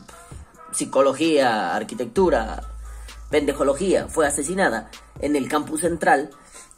[0.72, 2.64] psicología, arquitectura,
[3.30, 6.32] pendejología fue asesinada en el campus central,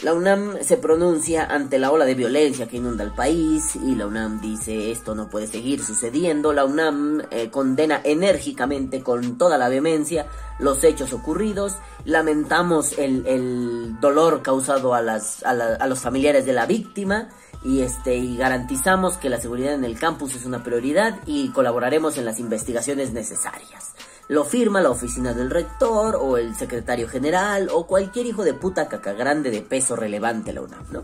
[0.04, 4.08] la UNAM se pronuncia ante la ola de violencia que inunda el país y la
[4.08, 6.54] UNAM dice esto no puede seguir sucediendo.
[6.54, 10.26] La UNAM eh, condena enérgicamente con toda la vehemencia
[10.58, 11.76] los hechos ocurridos.
[12.04, 17.30] Lamentamos el, dolor causado a, las, a los familiares de la víctima
[17.64, 22.18] y este y garantizamos que la seguridad en el campus es una prioridad y colaboraremos
[22.18, 23.94] en las investigaciones necesarias
[24.32, 28.88] lo firma la oficina del rector o el secretario general o cualquier hijo de puta
[28.88, 31.04] caca grande de peso relevante la UNAM, ¿no?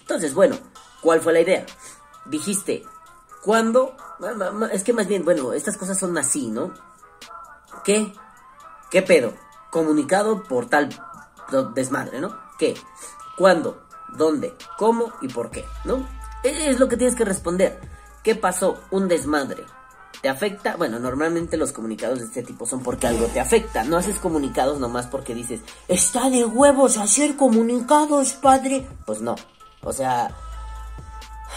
[0.00, 0.58] Entonces, bueno,
[1.00, 1.64] ¿cuál fue la idea?
[2.26, 2.82] Dijiste,
[3.42, 3.96] ¿cuándo?
[4.72, 6.74] Es que más bien, bueno, estas cosas son así, ¿no?
[7.82, 8.12] ¿Qué?
[8.90, 9.32] ¿Qué pedo?
[9.70, 10.90] Comunicado por tal
[11.74, 12.38] desmadre, ¿no?
[12.58, 12.74] ¿Qué?
[13.38, 13.86] ¿Cuándo?
[14.18, 14.54] ¿Dónde?
[14.76, 15.14] ¿Cómo?
[15.22, 15.64] ¿Y por qué?
[15.86, 16.06] ¿No?
[16.44, 17.80] E-, es lo que tienes que responder.
[18.22, 18.78] ¿Qué pasó?
[18.90, 19.64] Un desmadre
[20.22, 20.76] ¿Te afecta?
[20.76, 23.84] Bueno, normalmente los comunicados de este tipo son porque algo te afecta.
[23.84, 28.86] No haces comunicados nomás porque dices, está de huevos hacer comunicados, padre.
[29.04, 29.34] Pues no.
[29.82, 30.34] O sea,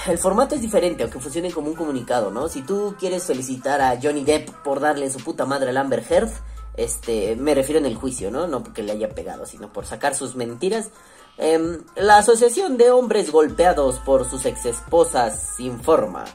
[0.07, 2.47] el formato es diferente, aunque funcione como un comunicado, ¿no?
[2.47, 6.29] Si tú quieres felicitar a Johnny Depp por darle su puta madre al Amber Heard,
[6.75, 8.47] este, me refiero en el juicio, ¿no?
[8.47, 10.91] No porque le haya pegado, sino por sacar sus mentiras.
[11.37, 16.25] Em, la Asociación de Hombres Golpeados por sus exesposas informa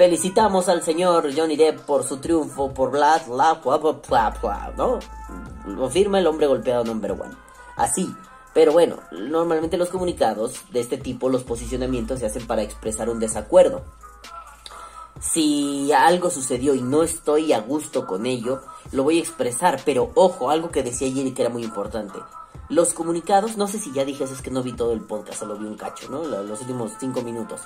[0.00, 3.60] Felicitamos al señor Johnny Depp por su triunfo por Black la
[4.74, 4.98] ¿no?
[5.66, 7.34] Lo firma el hombre golpeado number one.
[7.76, 8.10] Así.
[8.54, 13.20] Pero bueno, normalmente los comunicados de este tipo, los posicionamientos se hacen para expresar un
[13.20, 13.82] desacuerdo.
[15.20, 20.12] Si algo sucedió y no estoy a gusto con ello, lo voy a expresar, pero
[20.14, 22.18] ojo, algo que decía ayer y que era muy importante.
[22.70, 25.40] Los comunicados, no sé si ya dije eso, es que no vi todo el podcast,
[25.40, 26.24] solo vi un cacho, ¿no?
[26.24, 27.60] Los últimos cinco minutos.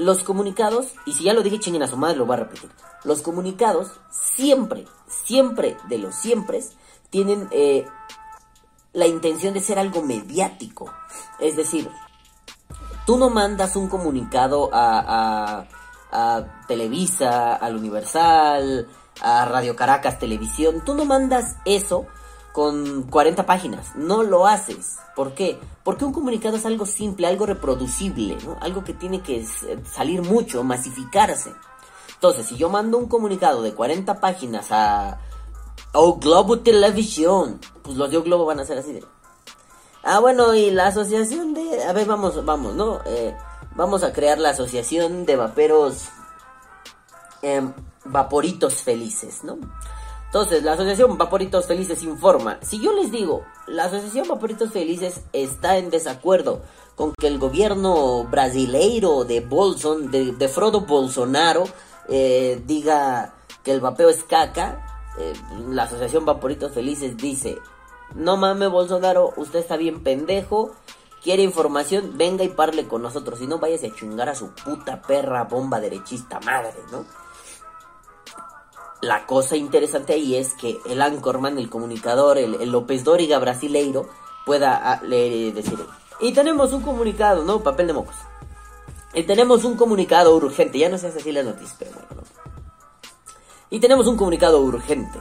[0.00, 2.70] Los comunicados, y si ya lo dije chinguen a su madre, lo voy a repetir.
[3.04, 6.64] Los comunicados siempre, siempre de los siempre
[7.10, 7.86] tienen eh,
[8.94, 10.90] la intención de ser algo mediático.
[11.38, 11.90] Es decir,
[13.04, 15.66] tú no mandas un comunicado a,
[16.10, 18.88] a, a Televisa, al Universal,
[19.20, 20.82] a Radio Caracas Televisión.
[20.82, 22.06] Tú no mandas eso
[22.60, 23.96] con 40 páginas.
[23.96, 24.98] No lo haces.
[25.16, 25.58] ¿Por qué?
[25.82, 28.36] Porque un comunicado es algo simple, algo reproducible.
[28.60, 29.46] Algo que tiene que
[29.90, 31.54] salir mucho, masificarse.
[32.12, 35.20] Entonces, si yo mando un comunicado de 40 páginas a
[35.94, 39.02] O Globo Televisión, pues los de O Globo van a ser así de...
[40.02, 41.82] Ah, bueno, y la asociación de...
[41.84, 43.00] A ver, vamos, vamos, ¿no?
[43.06, 43.34] Eh,
[43.74, 46.10] vamos a crear la asociación de vaperos...
[47.40, 47.72] Em,
[48.04, 49.56] vaporitos felices, ¿no?
[50.30, 55.76] Entonces, la Asociación Vaporitos Felices informa, si yo les digo, la Asociación Vaporitos Felices está
[55.76, 56.62] en desacuerdo
[56.94, 61.64] con que el gobierno brasileiro de Bolson, de, Frodo Bolsonaro,
[62.08, 64.86] eh, diga que el vapeo es caca,
[65.18, 65.32] eh,
[65.68, 67.58] la Asociación Vaporitos Felices dice,
[68.14, 70.70] no mames Bolsonaro, usted está bien pendejo,
[71.24, 75.02] quiere información, venga y parle con nosotros, si no váyase a chingar a su puta
[75.02, 77.04] perra bomba derechista madre, ¿no?
[79.00, 84.08] La cosa interesante ahí es que el Anchorman, el comunicador, el, López Dóriga brasileiro,
[84.44, 85.78] pueda ah, leer decir.
[86.20, 87.62] Y tenemos un comunicado, ¿no?
[87.62, 88.16] Papel de mocos.
[89.14, 90.78] Y tenemos un comunicado urgente.
[90.78, 92.22] Ya no sé así las noticias, pero bueno.
[93.70, 95.18] Y tenemos un comunicado urgente.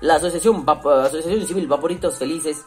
[0.00, 2.64] La Asociación, Asociación Civil Vaporitos Felices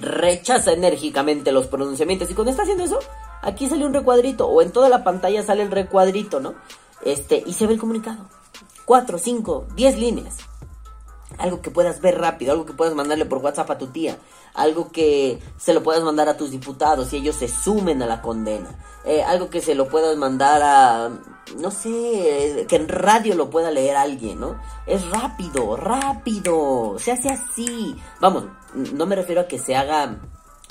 [0.00, 2.30] rechaza enérgicamente los pronunciamientos.
[2.30, 3.00] Y cuando está haciendo eso,
[3.42, 4.46] aquí sale un recuadrito.
[4.46, 6.54] O en toda la pantalla sale el recuadrito, ¿no?
[7.02, 8.28] Este, y se ve el comunicado.
[8.84, 10.38] 4, 5, 10 líneas.
[11.38, 14.18] Algo que puedas ver rápido, algo que puedas mandarle por WhatsApp a tu tía,
[14.54, 18.22] algo que se lo puedas mandar a tus diputados y ellos se sumen a la
[18.22, 21.10] condena, eh, algo que se lo puedas mandar a,
[21.56, 24.60] no sé, que en radio lo pueda leer alguien, ¿no?
[24.86, 27.96] Es rápido, rápido, se hace así.
[28.20, 28.44] Vamos,
[28.92, 30.20] no me refiero a que se haga,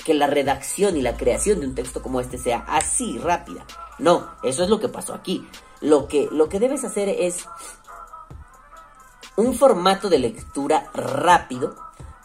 [0.04, 3.66] que la redacción y la creación de un texto como este sea así, rápida.
[3.98, 5.46] No, eso es lo que pasó aquí.
[5.80, 7.46] Lo que, lo que debes hacer es
[9.36, 11.76] un formato de lectura rápido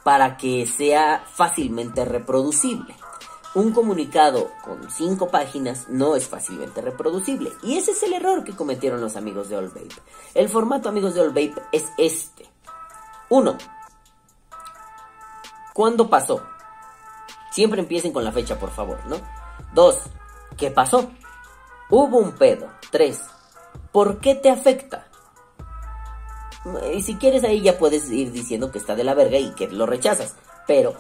[0.04, 2.96] para que sea fácilmente reproducible.
[3.56, 7.52] Un comunicado con cinco páginas no es fácilmente reproducible.
[7.64, 9.90] Y ese es el error que cometieron los amigos de All Vape.
[10.36, 12.48] El formato, amigos de All Vape, es este.
[13.30, 13.58] 1.
[15.74, 16.44] ¿Cuándo pasó?
[17.52, 19.18] Siempre empiecen con la fecha, por favor, ¿no?
[19.74, 20.00] Dos,
[20.56, 21.10] ¿qué pasó?
[21.90, 22.68] Hubo un pedo.
[22.92, 23.22] Tres,
[23.92, 25.09] ¿por qué te afecta?
[26.94, 29.68] Y si quieres ahí ya puedes ir diciendo que está de la verga y que
[29.68, 30.36] lo rechazas.
[30.68, 30.94] Pero,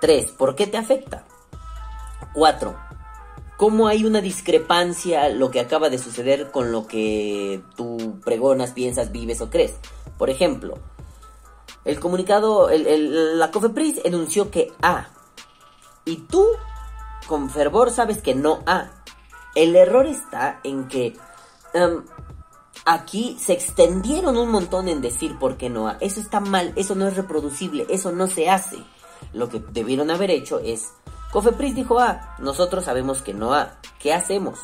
[0.00, 1.24] tres, ¿por qué te afecta?
[2.34, 2.76] Cuatro,
[3.56, 9.12] ¿cómo hay una discrepancia lo que acaba de suceder con lo que tú pregonas, piensas,
[9.12, 9.74] vives o crees?
[10.18, 10.78] Por ejemplo,
[11.84, 15.08] el comunicado, la COFEPRIS enunció que A.
[16.04, 16.46] Y tú,
[17.26, 18.90] con fervor, sabes que no A.
[19.54, 21.16] El error está en que
[21.74, 22.04] em,
[22.84, 25.90] aquí se extendieron un montón en decir por qué no.
[26.00, 28.78] Eso está mal, eso no es reproducible, eso no se hace.
[29.32, 30.92] Lo que debieron haber hecho es,
[31.32, 33.78] Cofepris dijo A, nosotros sabemos que no A.
[33.98, 34.60] ¿Qué hacemos?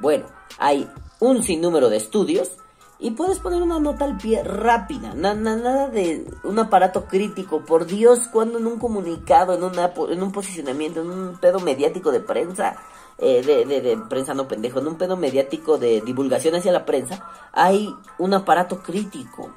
[0.00, 0.26] Bueno,
[0.58, 0.88] hay
[1.20, 2.52] un sinnúmero de estudios
[2.98, 7.60] y puedes poner una nota al pie rápida, nada de un aparato crítico.
[7.60, 12.10] Por Dios, cuando en un comunicado, en, una, en un posicionamiento, en un pedo mediático
[12.10, 12.76] de prensa,
[13.18, 17.94] eh, de, prensa no pendejo, en un pedo mediático de divulgación hacia la prensa, hay
[18.18, 19.50] un aparato crítico.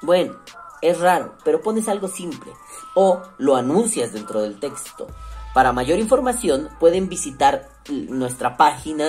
[0.00, 0.36] Bueno,
[0.80, 2.52] es raro, pero pones algo simple
[2.94, 5.06] o lo anuncias dentro del texto.
[5.54, 9.06] Para mayor información pueden visitar nuestra página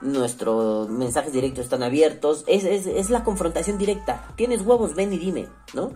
[0.00, 2.44] nuestros mensajes directos están abiertos.
[2.46, 4.26] Es, es, la confrontación directa.
[4.36, 5.92] Tienes huevos, ven y dime, ¿no?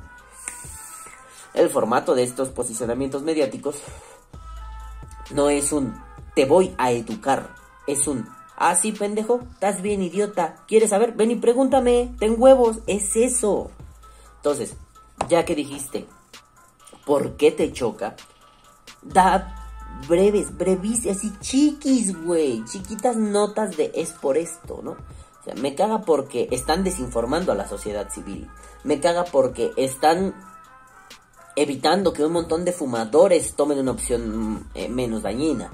[1.54, 3.76] El formato de estos posicionamientos mediáticos
[5.34, 5.94] no es un
[6.34, 7.54] te voy a educar.
[7.86, 8.26] Es un
[8.60, 10.56] ah, sí, pendejo, estás bien, idiota.
[10.68, 11.12] ¿Quieres saber?
[11.12, 12.14] Ven y pregúntame.
[12.20, 12.78] Ten huevos.
[12.86, 13.70] Es eso.
[14.36, 14.76] Entonces,
[15.28, 16.06] ya que dijiste,
[17.04, 18.14] ¿por qué te choca?
[19.02, 19.56] Da
[20.08, 22.64] breves, brevísimas, así chiquis, güey.
[22.66, 24.92] Chiquitas notas de es por esto, ¿no?
[24.92, 28.46] O sea, me caga porque están desinformando a la sociedad civil.
[28.84, 30.34] Me caga porque están
[31.56, 35.72] evitando que un montón de fumadores tomen una opción eh, menos dañina.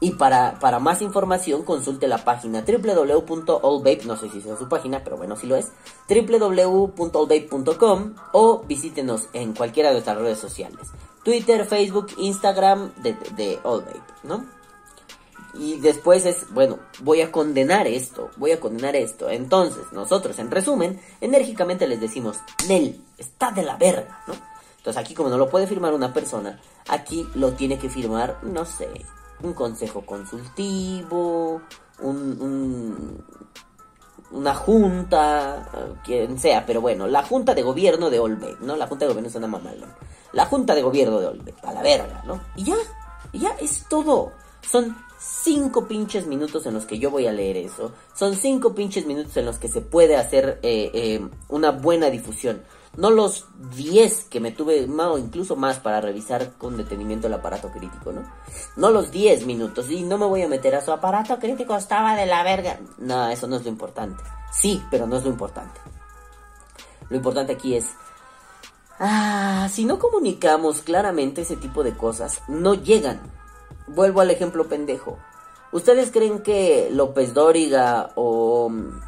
[0.00, 5.02] Y para, para, más información consulte la página www.allvape, no sé si es su página,
[5.02, 5.72] pero bueno, si lo es,
[6.08, 10.86] www.allvape.com o visítenos en cualquiera de nuestras redes sociales.
[11.24, 13.58] Twitter, Facebook, Instagram de, de
[14.22, 14.44] ¿no?
[15.54, 19.28] Y después es, bueno, voy a condenar esto, voy a condenar esto.
[19.28, 24.34] Entonces, nosotros, en resumen, enérgicamente les decimos, Nel, está de la verga, ¿no?
[24.76, 28.64] Entonces aquí como no lo puede firmar una persona, aquí lo tiene que firmar, no
[28.64, 28.88] sé,
[29.42, 31.60] un consejo consultivo,
[32.00, 33.24] un,
[34.30, 38.76] una junta, quien sea, pero bueno, la junta de gobierno de Olbe, ¿no?
[38.76, 39.90] La junta de gobierno es una mamalón
[40.32, 42.40] la Junta de Gobierno de Olve, a la verga, ¿no?
[42.56, 42.76] Y ya,
[43.32, 44.32] y ya es todo.
[44.68, 47.92] Son cinco pinches minutos en los que yo voy a leer eso.
[48.14, 52.62] Son cinco pinches minutos en los que se puede hacer eh, eh, una buena difusión.
[52.96, 53.46] No los
[53.76, 58.22] diez que me tuve, o incluso más, para revisar con detenimiento el aparato crítico, ¿no?
[58.76, 59.90] No los diez minutos.
[59.90, 62.80] Y no me voy a meter a su aparato crítico, estaba de la verga.
[62.98, 64.22] No, eso no es lo importante.
[64.52, 65.80] Sí, pero no es lo importante.
[67.08, 67.86] Lo importante aquí es
[69.00, 73.20] Ah, si no comunicamos claramente ese tipo de cosas, no llegan.
[73.86, 75.18] Vuelvo al ejemplo pendejo.
[75.70, 79.00] ¿Ustedes creen que López Dóriga o mm,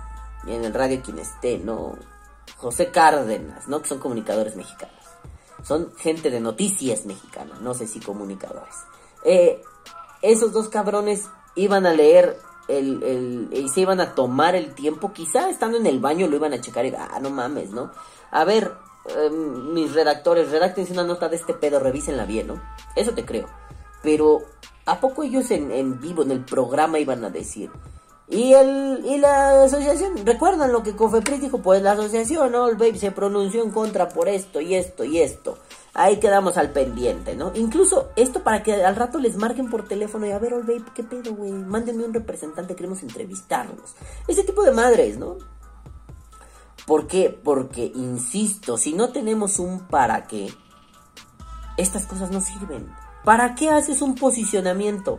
[0.46, 1.96] en el radio quien esté, no?
[2.60, 3.82] José Cárdenas, ¿no?
[3.82, 4.94] Que son comunicadores mexicanos.
[5.62, 8.74] Son gente de noticias mexicanas, no sé si comunicadores.
[9.24, 9.60] Eh,
[10.22, 15.12] esos dos cabrones iban a leer el, el, y se iban a tomar el tiempo,
[15.12, 17.90] quizá estando en el baño lo iban a checar y, ah, no mames, ¿no?
[18.30, 18.72] A ver,
[19.06, 22.60] Em, mis redactores, redacten una nota de este pedo, revísenla bien, ¿no?
[22.96, 23.48] Eso te creo.
[24.02, 24.42] Pero,
[24.86, 27.70] ¿a poco ellos en, vivo, en el programa, iban a decir?
[28.30, 31.58] Y, el, y la asociación, ¿recuerdan lo que Cofepris dijo?
[31.58, 32.54] Pues la asociación.
[32.54, 35.58] El Babe se pronunció en contra por esto y esto y esto.
[35.94, 37.50] Ahí quedamos al pendiente, ¿no?
[37.54, 40.84] Incluso esto para que al rato les marquen por teléfono y a ver, Old Babe,
[40.94, 41.50] ¿qué pedo, güey?
[41.50, 43.96] Mándenme un representante, queremos entrevistarlos.
[44.28, 45.36] Ese tipo de madres, ¿no?
[46.86, 47.36] ¿Por qué?
[47.42, 50.54] Porque, insisto, si no tenemos un para qué,
[51.76, 52.94] estas cosas no sirven.
[53.24, 55.18] ¿Para qué haces un posicionamiento?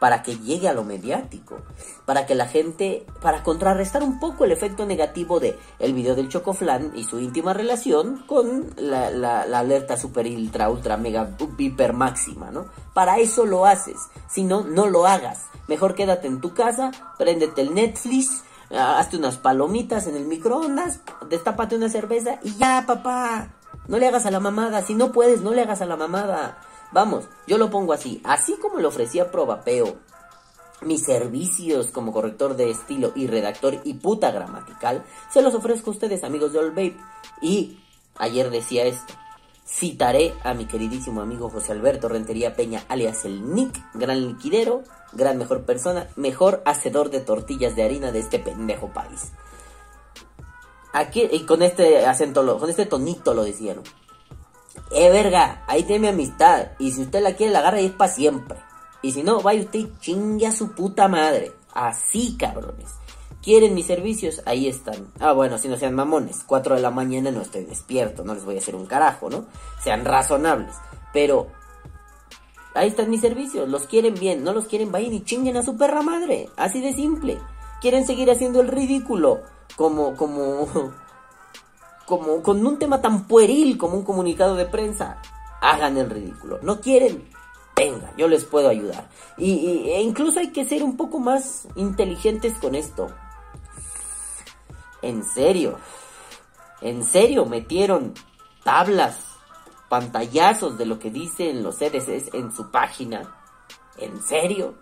[0.00, 1.58] Para que llegue a lo mediático,
[2.06, 6.28] para que la gente, para contrarrestar un poco el efecto negativo de el video del
[6.28, 12.50] Chocoflan y su íntima relación con la, la, alerta super ultra ultra mega hiper máxima,
[12.50, 12.66] ¿no?
[12.94, 13.98] Para eso lo haces,
[14.28, 15.42] si no, no lo hagas.
[15.68, 21.76] Mejor quédate en tu casa, préndete el Netflix, hazte unas palomitas en el microondas, destápate
[21.76, 23.50] una cerveza y ya, papá.
[23.88, 24.82] No le hagas a la mamada.
[24.82, 26.58] Si no puedes, no le hagas a la mamada.
[26.92, 28.20] Vamos, yo lo pongo así.
[28.24, 29.96] Así como le ofrecía Probapeo
[30.82, 35.94] mis servicios como corrector de estilo y redactor y puta gramatical, se los ofrezco a
[35.94, 36.96] ustedes, amigos de All Babe.
[37.42, 37.78] Y
[38.16, 39.14] ayer decía esto.
[39.66, 44.82] Citaré a mi queridísimo amigo José Alberto Rentería Peña, alias el Nick, gran liquidero,
[45.12, 49.30] gran mejor persona, mejor hacedor de tortillas de harina de este pendejo país.
[50.92, 53.80] Aquí, y con este acento, con este tonito lo decían.
[54.90, 56.72] Eh, verga, ahí tiene mi amistad.
[56.78, 58.58] Y si usted la quiere, la agarra y es para siempre.
[59.02, 61.52] Y si no, vaya usted y chingue a su puta madre.
[61.72, 62.90] Así, cabrones.
[63.42, 64.42] ¿Quieren mis servicios?
[64.44, 65.12] Ahí están.
[65.18, 66.44] Ah, bueno, si no sean mamones.
[66.46, 68.22] 4 de la mañana no estoy despierto.
[68.24, 69.46] No les voy a hacer un carajo, ¿no?
[69.82, 70.74] Sean razonables.
[71.14, 71.46] Pero
[72.74, 73.68] ahí están mis servicios.
[73.68, 74.44] Los quieren bien.
[74.44, 76.50] No los quieren, vayan y chinguen a su perra madre.
[76.56, 77.38] Así de simple.
[77.80, 79.40] Quieren seguir haciendo el ridículo.
[79.76, 80.92] Como, como,
[82.10, 85.22] como con un tema tan pueril como un comunicado de prensa,
[85.60, 86.58] hagan el ridículo.
[86.60, 87.24] No quieren,
[87.76, 89.08] venga, yo les puedo ayudar.
[89.38, 93.06] Y, e incluso hay que ser un poco más inteligentes con esto.
[95.02, 95.78] En serio,
[96.80, 98.12] en serio metieron
[98.64, 99.16] tablas,
[99.88, 103.36] pantallazos de lo que dicen los CDCs en su página.
[103.98, 104.74] ¿En serio?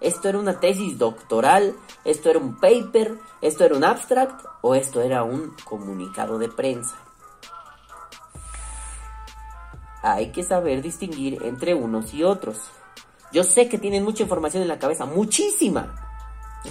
[0.00, 1.76] ¿Esto era una tesis doctoral?
[2.04, 3.18] ¿Esto era un paper?
[3.42, 4.46] ¿Esto era un abstract?
[4.62, 6.96] ¿O esto era un comunicado de prensa?
[10.02, 12.58] Hay que saber distinguir entre unos y otros.
[13.32, 15.94] Yo sé que tienen mucha información en la cabeza, muchísima.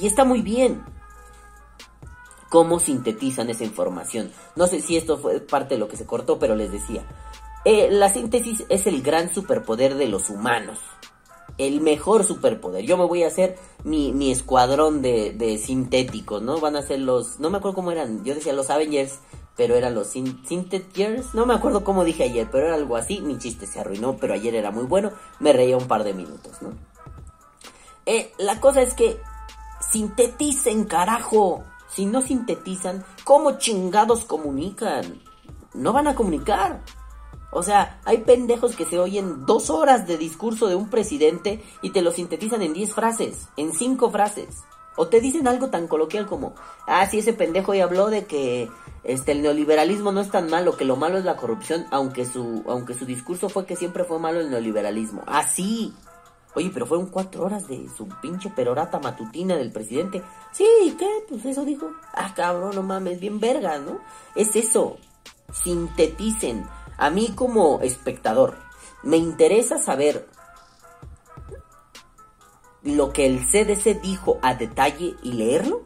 [0.02, 0.84] Y está muy bien.
[2.50, 4.32] ¿Cómo sintetizan esa información?
[4.56, 7.06] No sé si esto fue parte de lo que se cortó, pero les decía.
[7.64, 10.80] Eh, la síntesis es el gran superpoder de los humanos
[11.60, 12.86] el mejor superpoder.
[12.86, 16.60] Yo me voy a hacer mi, mi escuadrón de, de sintéticos, ¿no?
[16.60, 17.40] Van a ser los...
[17.40, 18.24] No me acuerdo cómo eran.
[18.24, 19.20] Yo decía los Avengers,
[19.58, 20.42] pero eran los Sin-.
[21.34, 23.20] No me acuerdo cómo dije ayer, pero era algo así.
[23.20, 25.12] Mi chiste se arruinó, pero ayer era muy bueno.
[25.40, 26.72] Me reía un par de minutos, ¿no?
[28.06, 29.20] Eh, la cosa es que
[29.92, 31.66] sinteticen, carajo.
[31.90, 35.22] Si no sintetizan, ¿cómo chingados comunican?
[35.74, 36.82] No van a comunicar.
[37.52, 41.92] O sea, hay pendejos que se oyen dos horas de discurso de un presidente y
[41.92, 44.64] te lo sintetizan en 10 frases, en 5 frases.
[44.96, 46.54] O te dicen algo tan coloquial como,
[46.86, 48.70] ah, sí, ese pendejo ya habló de que
[49.04, 52.64] este, el neoliberalismo no es tan malo, que lo malo es la corrupción, aunque su,
[52.68, 55.24] aunque su discurso fue que siempre fue malo el neoliberalismo.
[55.26, 55.94] Ah, sí.
[56.56, 60.22] Oye, pero fueron cuatro horas de su pinche perorata matutina del presidente.
[60.52, 60.66] Sí,
[60.98, 61.08] ¿qué?
[61.30, 61.92] Pues eso dijo.
[62.14, 64.00] Ah, cabrón, no mames, bien verga, ¿no?
[64.36, 64.98] Es eso.
[65.64, 66.66] Sinteticen.
[67.00, 68.58] A mí como espectador,
[69.04, 70.28] me interesa saber
[72.84, 75.82] lo que el CDC dijo a detalle y leerlo.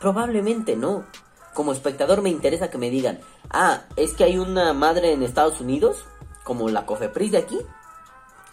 [0.00, 1.04] Probablemente no.
[1.52, 5.60] Como espectador me interesa que me digan, ah, es que hay una madre en Estados
[5.60, 6.04] Unidos,
[6.44, 7.58] como la Cofepris de aquí,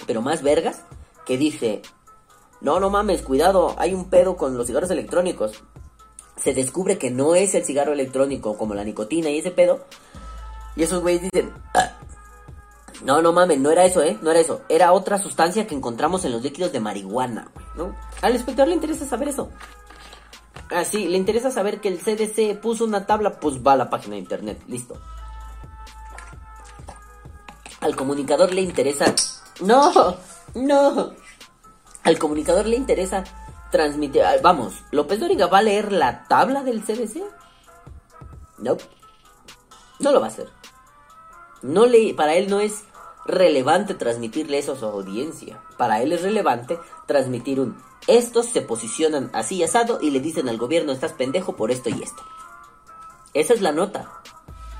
[0.06, 0.82] pero más vergas,
[1.26, 1.82] que dice,
[2.60, 5.64] no, no mames, cuidado, hay un pedo con los cigarros electrónicos.
[6.38, 9.86] Se descubre que no es el cigarro electrónico como la nicotina y ese pedo.
[10.76, 11.71] Y esos güeyes dicen, "Ah,
[13.04, 14.18] no, no mames, no era eso, ¿eh?
[14.22, 14.62] No era eso.
[14.70, 17.96] Era otra sustancia que encontramos en los líquidos de marihuana, ¿no?
[18.22, 19.50] Al espectador le interesa saber eso.
[20.70, 23.90] Ah, sí, le interesa saber que el CDC puso una tabla, pues va a la
[23.90, 24.96] página de internet, listo.
[27.82, 29.14] Al comunicador le interesa...
[29.62, 30.16] No,
[30.54, 31.12] no.
[32.04, 33.24] Al comunicador le interesa
[33.72, 34.22] transmitir...
[34.24, 37.24] ah, Vamos, López Dóriga va a leer la tabla del CDC.
[38.60, 38.78] No.
[40.00, 40.48] No lo va a hacer.
[41.64, 42.84] No le, para él no es
[43.26, 45.62] relevante transmitirle eso a su audiencia.
[45.78, 47.76] Para él es relevante transmitir un
[48.08, 52.02] estos se posicionan así asado y le dicen al gobierno estás pendejo por esto y
[52.02, 52.24] esto.
[53.34, 54.12] Esa es la nota.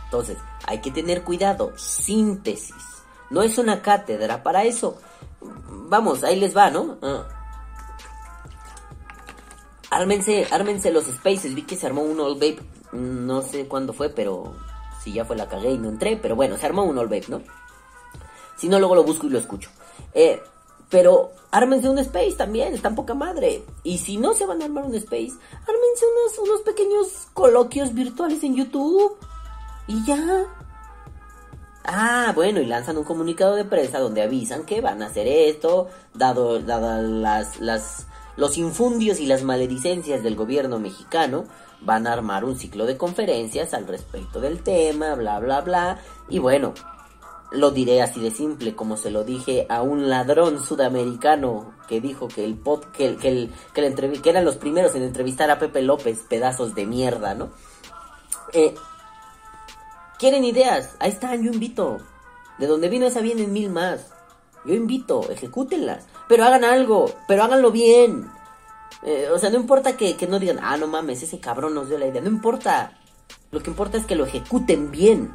[0.06, 1.72] Entonces, hay que tener cuidado.
[1.78, 2.76] Síntesis.
[3.30, 4.44] No es una cátedra.
[4.44, 4.98] Para eso,
[5.70, 6.98] vamos, ahí les va, ¿no?
[7.02, 7.28] Ah.
[9.90, 11.54] Ármense, ármense los spaces.
[11.54, 12.60] Vi que se armó un all babe.
[12.92, 14.54] No sé cuándo fue, pero
[15.02, 16.18] si ya fue la cagué y no entré.
[16.18, 17.42] Pero bueno, se armó un all babe, ¿no?
[18.62, 19.72] Si no, luego lo busco y lo escucho.
[20.14, 20.40] Eh,
[20.88, 23.64] pero ármense un space también, está en poca madre.
[23.82, 28.44] Y si no se van a armar un space, ármense unos, unos pequeños coloquios virtuales
[28.44, 29.18] en YouTube.
[29.88, 30.46] Y ya.
[31.86, 35.88] Ah, bueno, y lanzan un comunicado de prensa donde avisan que van a hacer esto,
[36.14, 38.06] dado, las, las,
[38.38, 41.46] los infundios y las maledicencias del gobierno mexicano,
[41.82, 46.00] van a armar un ciclo de conferencias al respecto del tema, bla, bla, bla.
[46.30, 46.76] Y bueno,
[47.52, 52.30] lo diré así de simple, como se lo dije a un ladrón sudamericano que dijo
[52.30, 55.82] que el pod, que, que, el, que, que eran los primeros en entrevistar a Pepe
[55.82, 57.52] López, pedazos de mierda, ¿no?
[58.54, 58.74] Eh,
[60.18, 60.96] ¿Quieren ideas?
[61.00, 61.98] Ahí están, yo invito.
[62.58, 64.14] De donde vino esa vienen mil más.
[64.66, 66.06] Yo invito, ejecútenlas.
[66.30, 68.30] Pero hagan algo, pero háganlo bien.
[69.04, 71.90] Eh, o sea, no importa que, que no digan, ah, no mames, ese cabrón nos
[71.90, 72.22] dio la idea.
[72.22, 72.98] No importa.
[73.52, 75.34] Lo que importa es que lo ejecuten bien.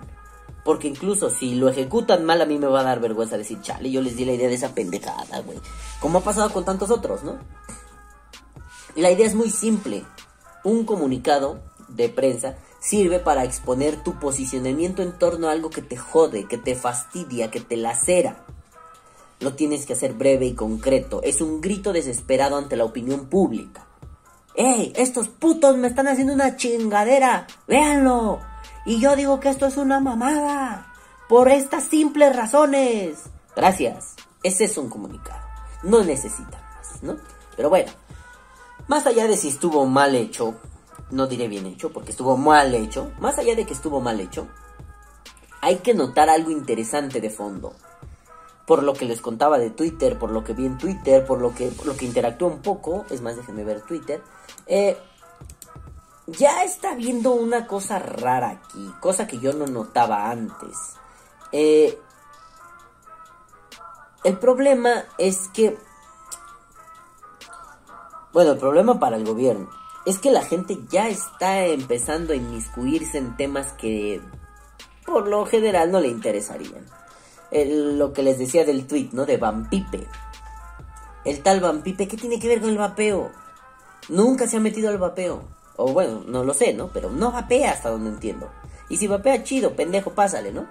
[0.66, 3.88] Porque incluso si lo ejecutan mal, a mí me va a dar vergüenza decir, chale,
[3.88, 5.60] yo les di la idea de esa pendejada, güey.
[6.00, 7.38] Como ha pasado con tantos otros, ¿no?
[8.96, 10.04] La idea es muy simple.
[10.64, 15.96] Un comunicado de prensa sirve para exponer tu posicionamiento en torno a algo que te
[15.96, 18.44] jode, que te fastidia, que te lacera.
[19.38, 21.22] Lo tienes que hacer breve y concreto.
[21.22, 23.86] Es un grito desesperado ante la opinión pública.
[24.56, 24.92] ¡Ey!
[24.96, 27.46] Estos putos me están haciendo una chingadera.
[27.68, 28.40] ¡Véanlo!
[28.87, 30.87] Y yo digo que esto es una mamada.
[31.28, 33.24] Por estas simples razones.
[33.55, 34.14] Gracias.
[34.43, 35.45] Ese es un comunicado.
[35.82, 37.16] No necesitan más, ¿no?
[37.57, 37.93] Pero bueno.
[38.87, 40.55] Más allá de si estuvo mal hecho.
[41.11, 43.11] No diré bien hecho, porque estuvo mal hecho.
[43.18, 44.47] Más allá de que estuvo mal hecho.
[45.61, 47.74] Hay que notar algo interesante de fondo
[48.66, 51.55] por lo que les contaba de Twitter, por lo que vi en Twitter, por lo
[51.55, 54.20] que, lo que interactuó un poco, es más, déjenme ver Twitter,
[54.66, 54.97] eh,
[56.26, 60.76] ya está viendo una cosa rara aquí, cosa que yo no notaba antes.
[61.52, 61.98] Eh,
[64.24, 65.78] el problema es que,
[68.32, 69.68] bueno, el problema para el gobierno
[70.04, 74.20] es que la gente ya está empezando a inmiscuirse en temas que
[75.04, 76.86] por lo general no le interesarían
[77.50, 79.24] lo que les decía del tweet, ¿no?
[79.24, 80.06] De Vampipe.
[81.24, 83.30] El tal Vampipe, ¿qué tiene que ver con el vapeo?
[84.08, 85.55] Nunca se ha metido al vapeo.
[85.76, 86.88] O bueno, no lo sé, ¿no?
[86.88, 88.50] Pero no vapea hasta donde entiendo.
[88.88, 90.66] Y si vapea chido, pendejo, pásale, ¿no?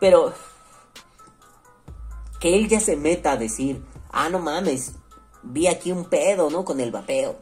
[0.00, 0.32] Pero
[2.40, 4.92] que él ya se meta a decir, ah, no mames,
[5.42, 6.64] vi aquí un pedo, ¿no?
[6.64, 7.36] Con el vapeo.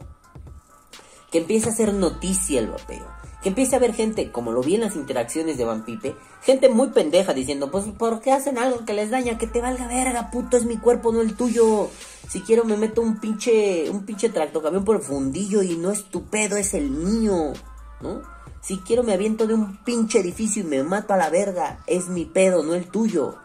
[1.31, 4.73] Que empiece a hacer noticia el vapeo que empiece a haber gente, como lo vi
[4.73, 8.85] en las interacciones de Van Pipe, gente muy pendeja diciendo, pues, ¿por qué hacen algo
[8.85, 9.37] que les daña?
[9.37, 11.91] Que te valga verga, puto, es mi cuerpo, no el tuyo.
[12.27, 16.25] Si quiero me meto un pinche, un pinche tractocamión por el y no es tu
[16.25, 17.53] pedo, es el mío,
[18.01, 18.21] ¿no?
[18.61, 22.07] Si quiero me aviento de un pinche edificio y me mato a la verga, es
[22.07, 23.35] mi pedo, no el tuyo.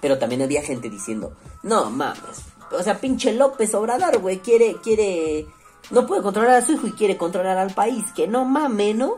[0.00, 2.42] Pero también había gente diciendo, no mames,
[2.72, 5.46] o sea, pinche López Obrador, güey, quiere, quiere
[5.90, 8.04] no puede controlar a su hijo y quiere controlar al país.
[8.14, 9.16] Que no mames, ¿no?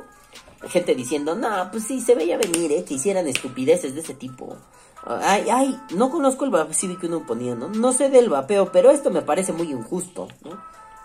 [0.68, 2.84] Gente diciendo, no, pues sí, se veía venir, ¿eh?
[2.84, 4.56] Que hicieran estupideces de ese tipo.
[5.06, 7.68] Ay, ay, no conozco el vapeo, que uno ponía, ¿no?
[7.68, 10.58] No sé del vapeo, pero esto me parece muy injusto, ¿no?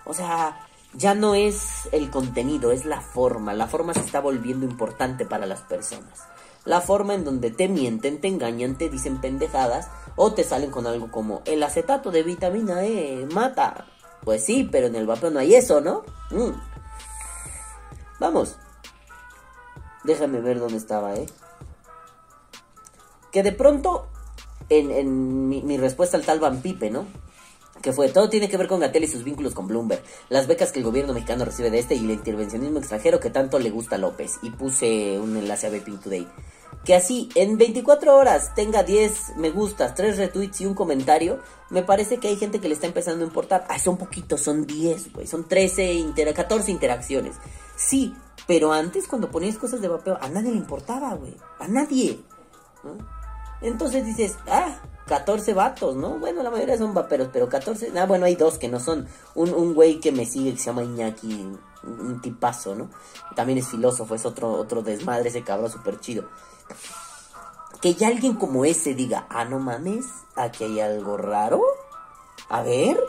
[0.06, 3.54] O sea, ya no es el contenido, es la forma.
[3.54, 6.20] La forma se está volviendo importante para las personas.
[6.64, 10.88] La forma en donde te mienten, te engañan, te dicen pendejadas o te salen con
[10.88, 13.86] algo como el acetato de vitamina E mata.
[14.24, 16.04] Pues sí, pero en el vapeo no hay eso, ¿no?
[16.32, 16.52] Mm.
[18.20, 18.56] Vamos.
[20.04, 21.26] Déjame ver dónde estaba, ¿eh?
[23.32, 24.08] Que de pronto,
[24.70, 27.06] en, mi, respuesta al tal Van Pipe, ¿no?
[27.82, 30.72] Que fue, todo tiene que ver con Gatel y sus vínculos con Bloomberg, las becas
[30.72, 33.96] que el gobierno mexicano recibe de este y el intervencionismo extranjero que tanto le gusta
[33.96, 34.40] a López.
[34.42, 36.28] Y puse un enlace a BP Today
[36.86, 41.84] que así en 24 horas tenga 10 me gustas, 3 retweets y un comentario, me
[41.84, 43.66] parece que hay gente que le está empezando a importar.
[43.70, 47.36] Ah, son poquitos, son 10, güey, son 13, 14 interacciones.
[47.76, 48.14] Sí,
[48.48, 52.20] pero antes cuando ponías cosas de vapeo, a nadie le importaba, güey, a nadie.
[53.62, 56.20] Entonces dices, ah, 14 vatos, ¿no?
[56.20, 59.08] Bueno, la mayoría son vaperos, pero 14, ah, bueno, hay dos que no son.
[59.36, 61.48] Un, un güey que me sigue que se llama Iñaki,
[61.84, 62.90] un, tipazo, ¿no?
[63.36, 66.26] También es filósofo, es otro, otro desmadre, ese cabrón súper chido
[67.82, 70.06] que ya alguien como ese diga, ah, no mames,
[70.36, 71.62] aquí hay algo raro.
[72.50, 73.00] A ver,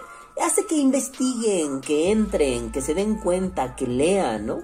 [0.45, 4.63] hace que investiguen, que entren, que se den cuenta, que lean, ¿no?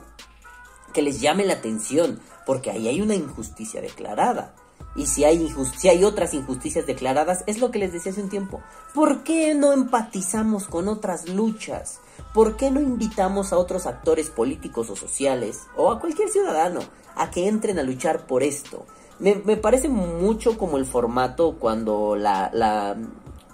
[0.93, 4.55] Que les llame la atención, porque ahí hay una injusticia declarada.
[4.97, 8.31] Y si hay, si hay otras injusticias declaradas, es lo que les decía hace un
[8.31, 8.63] tiempo.
[8.95, 12.01] ¿Por qué no empatizamos con otras luchas?
[12.33, 16.81] ¿Por qué no invitamos a otros actores políticos o sociales, o a cualquier ciudadano,
[17.15, 18.87] a que entren a luchar por esto?
[19.19, 22.97] Me, parece mucho como el formato cuando la,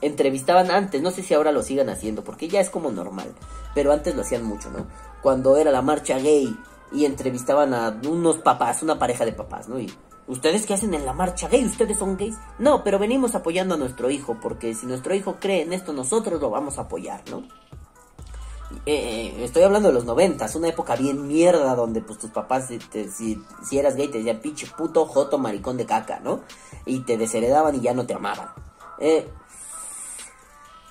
[0.00, 3.32] entrevistaban antes, no sé si ahora lo sigan haciendo, porque ya es como normal,
[3.74, 4.86] pero antes lo hacían mucho, ¿no?
[5.22, 6.56] Cuando era la marcha gay
[6.90, 9.78] y entrevistaban a unos papás, una pareja de papás, ¿no?
[9.78, 9.92] Y,
[10.26, 11.64] ¿Ustedes qué hacen en la marcha gay?
[11.64, 12.36] ¿Ustedes son gays?
[12.58, 16.40] No, pero venimos apoyando a nuestro hijo, porque si nuestro hijo cree en esto, nosotros
[16.40, 17.42] lo vamos a apoyar, ¿no?
[18.86, 22.78] Eh, estoy hablando de los noventas, una época bien mierda donde pues tus papás, si,
[23.62, 26.40] si, eras gay, te decían pinche puto joto maricón de caca, ¿no?
[26.86, 28.48] Y te desheredaban y ya no te amaban.
[28.98, 29.28] Eh,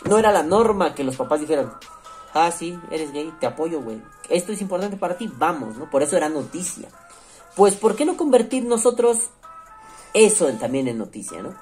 [0.07, 1.73] no era la norma que los papás dijeran,
[2.33, 4.01] ah, sí, eres gay, te apoyo, güey.
[4.29, 5.89] Esto es importante para ti, vamos, ¿no?
[5.89, 6.89] Por eso era noticia.
[7.55, 9.29] Pues, ¿por qué no convertir nosotros
[10.13, 11.53] eso también en noticia, ¿no?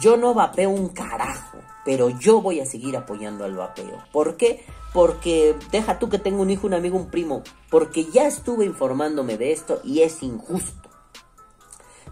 [0.00, 4.02] Yo no vapeo un carajo, pero yo voy a seguir apoyando al vapeo.
[4.12, 4.64] ¿Por qué?
[4.92, 9.38] Porque deja tú que tengo un hijo, un amigo, un primo, porque ya estuve informándome
[9.38, 10.87] de esto y es injusto.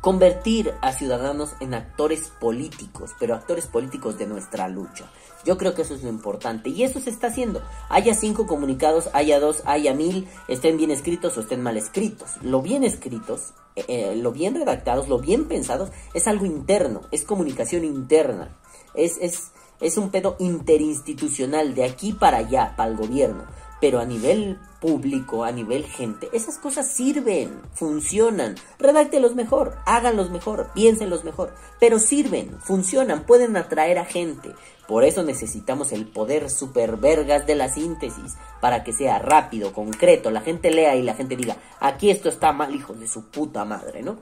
[0.00, 5.10] Convertir a ciudadanos en actores políticos, pero actores políticos de nuestra lucha.
[5.44, 7.62] Yo creo que eso es lo importante y eso se está haciendo.
[7.88, 12.30] Haya cinco comunicados, haya dos, haya mil, estén bien escritos o estén mal escritos.
[12.42, 17.24] Lo bien escritos, eh, eh, lo bien redactados, lo bien pensados, es algo interno, es
[17.24, 18.56] comunicación interna,
[18.94, 23.44] es, es, es un pedo interinstitucional de aquí para allá, para el gobierno.
[23.80, 28.54] Pero a nivel público, a nivel gente, esas cosas sirven, funcionan.
[28.78, 31.54] Redáctelos mejor, háganlos mejor, piénsenlos mejor.
[31.78, 34.54] Pero sirven, funcionan, pueden atraer a gente.
[34.86, 40.30] Por eso necesitamos el poder super vergas de la síntesis, para que sea rápido, concreto,
[40.30, 43.64] la gente lea y la gente diga, aquí esto está mal, hijos de su puta
[43.64, 44.18] madre, ¿no?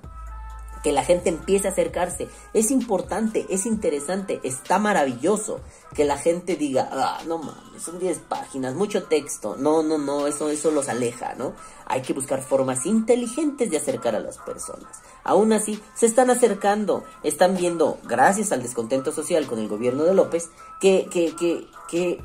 [0.85, 2.28] Que la gente empiece a acercarse.
[2.53, 5.61] Es importante, es interesante, está maravilloso
[5.95, 9.57] que la gente diga, ah, no mames, son 10 páginas, mucho texto.
[9.59, 11.55] No, no, no, eso, eso los aleja, ¿no?
[11.87, 15.01] Hay que buscar formas inteligentes de acercar a las personas.
[15.24, 20.12] Aún así, se están acercando, están viendo, gracias al descontento social con el gobierno de
[20.12, 20.51] López,
[20.82, 22.22] que, que, que, que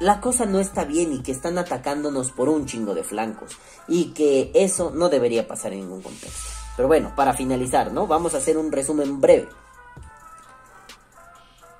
[0.00, 3.52] la cosa no está bien y que están atacándonos por un chingo de flancos
[3.86, 6.53] y que eso no debería pasar en ningún contexto.
[6.76, 8.06] Pero bueno, para finalizar, ¿no?
[8.06, 9.48] Vamos a hacer un resumen breve.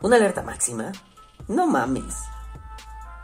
[0.01, 0.93] Una alerta máxima.
[1.49, 2.15] No mames.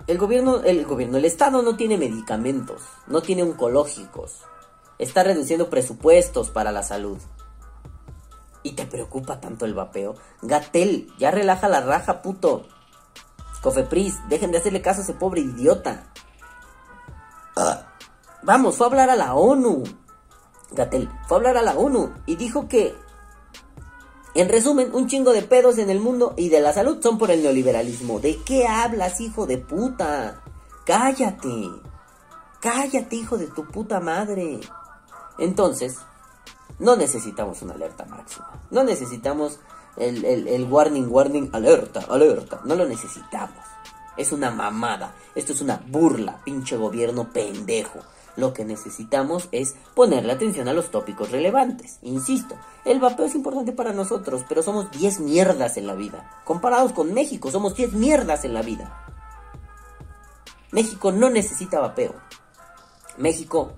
[0.07, 4.41] El gobierno, el gobierno, el Estado no tiene medicamentos, no tiene oncológicos.
[4.99, 7.19] Está reduciendo presupuestos para la salud.
[8.63, 10.17] ¿Y te preocupa tanto el vapeo?
[10.43, 12.67] Gatel, ya relaja la raja, puto.
[13.63, 16.05] Cofepris, dejen de hacerle caso a ese pobre idiota.
[17.57, 17.87] Ah,
[18.43, 19.85] vamos, fue a hablar a la ONU.
[20.73, 22.95] Gatel fue a hablar a la ONU y dijo que,
[24.35, 27.31] en resumen, un chingo de pedos en el mundo y de la salud son por
[27.31, 28.21] el neoliberalismo.
[28.21, 30.43] ¿De qué hablas, hijo de puta?
[30.85, 31.71] Cállate.
[32.61, 34.61] Cállate, hijo de tu puta madre.
[35.39, 35.99] Entonces,
[36.79, 38.51] no necesitamos una alerta máxima.
[38.71, 39.59] No necesitamos
[39.97, 42.61] el, el warning, warning, alerta, alerta.
[42.65, 43.65] No lo necesitamos.
[44.17, 45.15] Es una mamada.
[45.35, 48.01] Esto es una burla, pinche gobierno pendejo.
[48.37, 51.99] Lo que necesitamos es ponerle atención a los tópicos relevantes.
[52.03, 56.31] Insisto, el vapeo es importante para nosotros, pero somos 10 mierdas en la vida.
[56.45, 59.05] Comparados con México, somos 10 mierdas en la vida.
[60.71, 62.15] México no necesita vapeo.
[63.19, 63.73] México,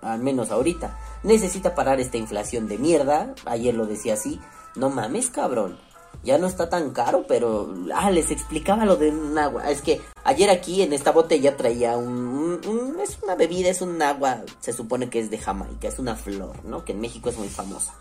[0.00, 3.34] al menos ahorita, necesita parar esta inflación de mierda.
[3.44, 4.40] Ayer lo decía así.
[4.76, 5.91] No mames, cabrón
[6.24, 9.70] ya no está tan caro, pero ah, les explicaba lo de un agua.
[9.70, 12.60] Es que ayer aquí en esta botella traía un,
[13.02, 16.64] es una bebida, es un agua, se supone que es de Jamaica, es una flor,
[16.64, 16.84] ¿no?
[16.84, 17.94] Que en México es muy famosa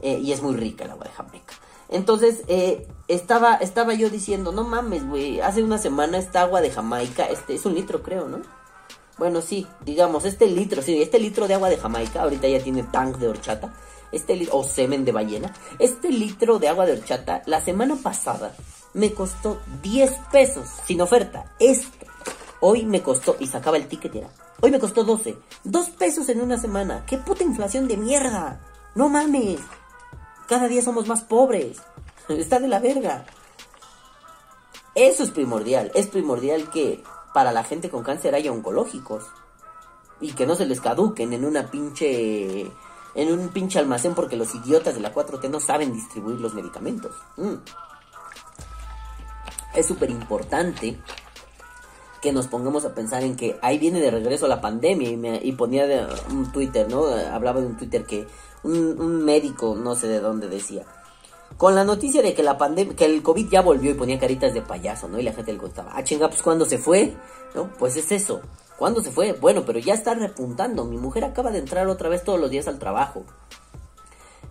[0.00, 1.54] eh, y es muy rica el agua de Jamaica.
[1.88, 6.70] Entonces, eh, estaba, estaba yo diciendo, no mames, güey, hace una semana esta agua de
[6.70, 8.40] Jamaica, este es un litro creo, ¿no?
[9.18, 12.82] Bueno, sí, digamos, este litro, sí, este litro de agua de Jamaica, ahorita ya tiene
[12.82, 13.72] tank de horchata
[14.12, 18.54] este o semen de ballena, este litro de agua de horchata la semana pasada
[18.94, 21.54] me costó 10 pesos sin oferta.
[21.58, 22.06] Esto
[22.62, 24.28] hoy me costó, y sacaba el ticket era,
[24.60, 25.36] hoy me costó 12.
[25.64, 27.04] 2 pesos en una semana.
[27.06, 28.60] ¡Qué puta inflación de mierda!
[28.94, 29.60] No mames.
[30.48, 31.78] Cada día somos más pobres.
[32.28, 33.26] Está de la verga.
[34.94, 35.90] Eso es primordial.
[35.94, 37.02] Es primordial que
[37.34, 39.24] para la gente con cáncer haya oncológicos.
[40.20, 42.70] Y que no se les caduquen en una pinche
[43.14, 47.14] en un pinche almacén porque los idiotas de la 4T no saben distribuir los medicamentos.
[47.36, 47.54] Mm.
[49.74, 50.98] Es súper importante
[52.20, 55.86] que nos pongamos a pensar en que ahí viene de regreso la pandemia y, ponía
[55.86, 57.06] de, un Twitter, ¿no?
[57.06, 58.26] Hablaba de un Twitter que
[58.62, 60.84] un, médico, no sé de dónde decía,
[61.56, 64.54] con la noticia de que la pandemia, que el COVID ya volvió y ponía caritas
[64.54, 65.18] de payaso, ¿no?
[65.18, 67.12] Y la gente le contaba, ah, chinga, pues cuando se fue,
[67.56, 67.70] ¿no?
[67.76, 68.40] Pues es eso.
[68.78, 69.32] ¿Cuándo se fue?
[69.32, 70.84] Bueno, pero ya está repuntando.
[70.84, 73.24] Mi mujer acaba de entrar otra vez todos los días al trabajo.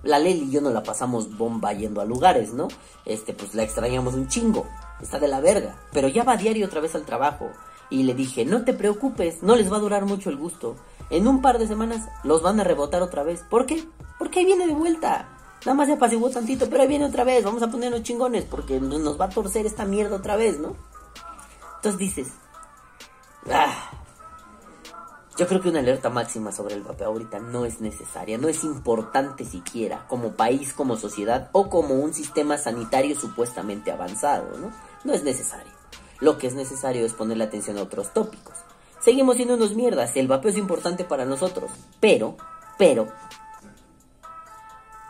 [0.03, 2.67] La Leli y yo nos la pasamos bomba yendo a lugares, ¿no?
[3.05, 4.65] Este, pues la extrañamos un chingo.
[5.01, 5.77] Está de la verga.
[5.91, 7.49] Pero ya va diario otra vez al trabajo.
[7.89, 10.75] Y le dije, no te preocupes, no les va a durar mucho el gusto.
[11.09, 13.43] En un par de semanas los van a rebotar otra vez.
[13.49, 13.83] ¿Por qué?
[14.17, 15.27] Porque ahí viene de vuelta.
[15.65, 17.43] Nada más se apaciguó tantito, pero ahí viene otra vez.
[17.43, 20.75] Vamos a ponernos chingones porque nos va a torcer esta mierda otra vez, ¿no?
[21.75, 22.27] Entonces dices,
[23.51, 23.91] ah,
[25.37, 28.63] yo creo que una alerta máxima sobre el vapeo ahorita no es necesaria, no es
[28.63, 34.71] importante siquiera como país, como sociedad o como un sistema sanitario supuestamente avanzado, ¿no?
[35.03, 35.71] No es necesario.
[36.19, 38.55] Lo que es necesario es ponerle atención a otros tópicos.
[38.99, 42.35] Seguimos siendo unos mierdas, el vapeo es importante para nosotros, pero,
[42.77, 43.07] pero,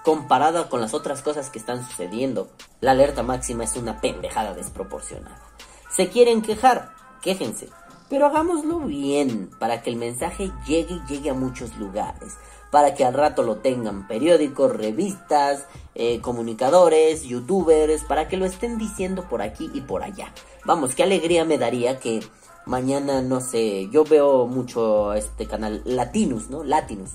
[0.06, 2.50] comparada con las otras cosas que están sucediendo,
[2.80, 5.42] la alerta máxima es una pendejada desproporcionada.
[5.90, 6.94] ¿Se quieren quejar?
[7.22, 7.70] Quéjense
[8.12, 12.36] pero hagámoslo bien para que el mensaje llegue y llegue a muchos lugares.
[12.70, 18.78] para que al rato lo tengan periódicos, revistas, eh, comunicadores, youtubers, para que lo estén
[18.78, 20.34] diciendo por aquí y por allá.
[20.64, 22.22] Vamos, qué alegría me daría que
[22.66, 26.64] mañana, no sé, yo veo mucho este canal Latinus, ¿no?
[26.64, 27.12] Latinus.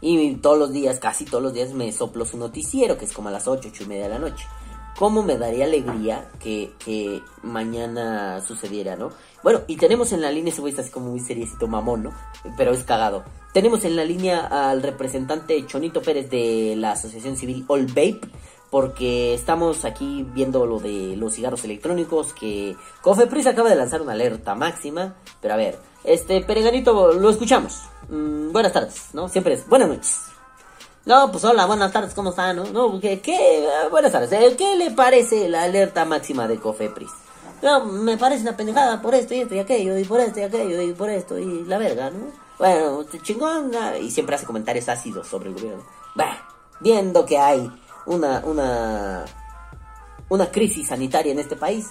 [0.00, 3.30] Y todos los días, casi todos los días me soplo su noticiero, que es como
[3.30, 4.46] a las 8, 8 y media de la noche.
[4.98, 9.10] ¿Cómo me daría alegría que, que mañana sucediera, no?
[9.44, 12.12] Bueno, y tenemos en la línea, ese güey está así como muy seriecito mamón, ¿no?
[12.56, 13.22] Pero es cagado.
[13.52, 18.20] Tenemos en la línea al representante Chonito Pérez de la Asociación Civil All Vape,
[18.70, 24.12] porque estamos aquí viendo lo de los cigarros electrónicos, que Cofepris acaba de lanzar una
[24.12, 25.14] alerta máxima.
[25.40, 27.82] Pero a ver, este Pereganito, lo escuchamos.
[28.08, 29.28] Mm, buenas tardes, ¿no?
[29.28, 30.27] Siempre es buenas noches.
[31.06, 32.56] No, pues hola, buenas tardes, ¿cómo están?
[32.56, 33.66] No, no ¿qué, qué?
[33.90, 34.54] Buenas tardes, ¿eh?
[34.58, 37.10] ¿qué le parece la alerta máxima de Cofepris?
[37.62, 40.42] No, me parece una pendejada por esto y esto y aquello, y por esto y
[40.42, 42.26] aquello, y por esto, y la verga, ¿no?
[42.58, 45.84] Bueno, chingón, y siempre hace comentarios ácidos sobre el gobierno.
[46.14, 46.46] Bah,
[46.80, 47.70] viendo que hay
[48.06, 49.24] una, una,
[50.28, 51.86] una crisis sanitaria en este país,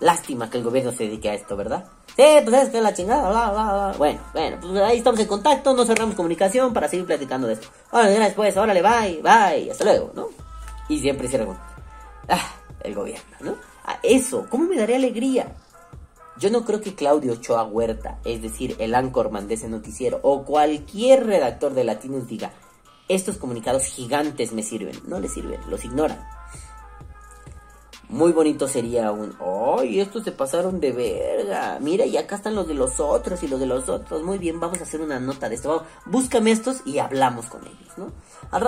[0.00, 1.86] lástima que el gobierno se dedique a esto, ¿verdad?
[2.16, 3.94] Sí, pues es la chingada, bla, bla, bla.
[3.98, 7.68] Bueno, bueno, pues ahí estamos en contacto, no cerramos comunicación para seguir platicando de esto.
[7.90, 10.28] Órale, después, órale, bye, bye, hasta luego, ¿no?
[10.88, 11.58] Y siempre cierra con,
[12.28, 13.54] ah, el gobierno, ¿no?
[13.84, 15.54] A eso, ¿cómo me daría alegría?
[16.38, 20.44] Yo no creo que Claudio Ochoa Huerta, es decir, el anchorman de ese noticiero, o
[20.44, 22.50] cualquier redactor de Latinos diga,
[23.08, 25.00] estos comunicados gigantes me sirven.
[25.06, 26.18] No les sirven, los ignoran.
[28.08, 29.34] Muy bonito sería un,
[29.78, 31.78] ¡ay, estos se pasaron de verga!
[31.80, 34.22] Mira, y acá están los de los otros y los de los otros.
[34.22, 35.84] Muy bien, vamos a hacer una nota de esto.
[36.04, 38.12] Búscame estos y hablamos con ellos, ¿no?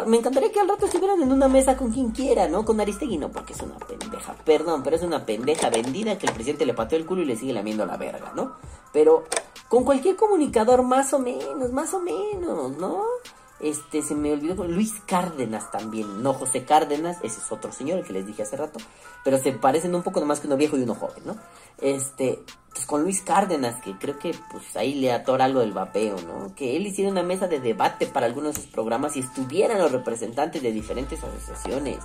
[0.06, 2.64] me encantaría que al rato estuvieran en una mesa con quien quiera, ¿no?
[2.64, 4.34] Con Aristegui, no, porque es una pendeja.
[4.44, 7.36] Perdón, pero es una pendeja vendida que el presidente le pateó el culo y le
[7.36, 8.54] sigue lamiendo la verga, ¿no?
[8.92, 9.24] Pero
[9.68, 13.04] con cualquier comunicador, más o menos, más o menos, ¿no?
[13.60, 18.04] Este, se me olvidó, Luis Cárdenas también, no José Cárdenas, ese es otro señor, el
[18.04, 18.78] que les dije hace rato,
[19.24, 21.36] pero se parecen un poco nomás que uno viejo y uno joven, ¿no?
[21.78, 22.40] Este,
[22.72, 26.54] pues con Luis Cárdenas, que creo que pues ahí le atora algo del vapeo, ¿no?
[26.54, 29.90] Que él hiciera una mesa de debate para algunos de sus programas y estuvieran los
[29.90, 31.98] representantes de diferentes asociaciones.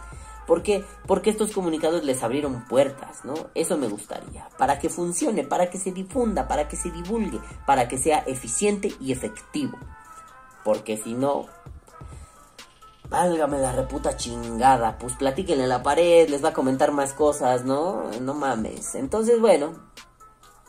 [0.47, 0.83] ¿Por qué?
[1.07, 3.33] Porque estos comunicados les abrieron puertas, ¿no?
[3.55, 4.49] Eso me gustaría.
[4.57, 8.93] Para que funcione, para que se difunda, para que se divulgue, para que sea eficiente
[8.99, 9.77] y efectivo.
[10.63, 11.47] Porque si no,
[13.13, 14.97] válgame la reputa chingada.
[14.97, 18.09] Pues platíquenle en la pared, les va a comentar más cosas, ¿no?
[18.19, 18.95] No mames.
[18.95, 19.73] Entonces, bueno,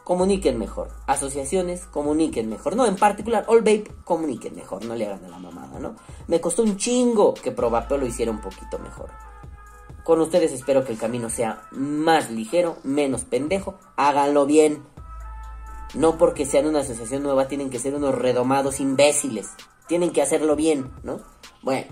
[0.05, 0.91] comuniquen mejor.
[1.07, 2.77] Asociaciones, comuniquen mejor.
[2.77, 4.85] No, en particular, All Vape, comuniquen mejor.
[4.85, 5.97] No le hagan a la mamada, ¿no?
[6.27, 9.11] Me costó un chingo que Probapeo lo hiciera un poquito mejor.
[10.05, 13.79] Con ustedes espero que el camino sea más ligero, menos pendejo.
[13.97, 14.83] Háganlo bien.
[15.95, 19.53] No porque sean una asociación nueva tienen que ser unos redomados imbéciles
[19.87, 21.21] tienen que hacerlo bien, ¿no?
[21.63, 21.87] Bueno,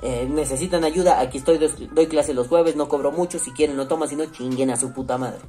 [0.00, 3.88] eh, necesitan ayuda, aquí estoy, doy, clase los jueves, no cobro mucho, si quieren lo
[3.88, 5.40] toman, si no, chinguen a su puta madre.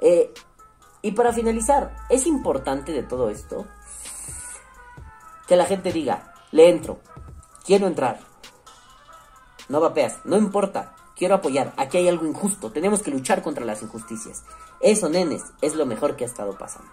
[0.00, 0.32] Eh,
[1.02, 3.66] y para finalizar, es importante de todo esto
[5.46, 7.00] que la gente diga, le entro,
[7.64, 8.20] quiero entrar,
[9.68, 13.82] no vapeas, no importa, quiero apoyar, aquí hay algo injusto, tenemos que luchar contra las
[13.82, 14.44] injusticias.
[14.80, 16.90] Eso, nenes, es lo mejor que ha estado pasando.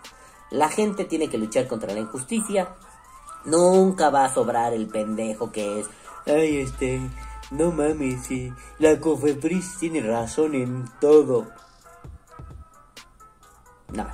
[0.49, 2.75] La gente tiene que luchar contra la injusticia,
[3.45, 5.87] Nunca va a sobrar el pendejo que es.
[6.25, 7.01] Ay, este.
[7.51, 8.51] No mames, sí.
[8.79, 11.47] La Cofepris tiene razón en todo.
[13.93, 14.07] No.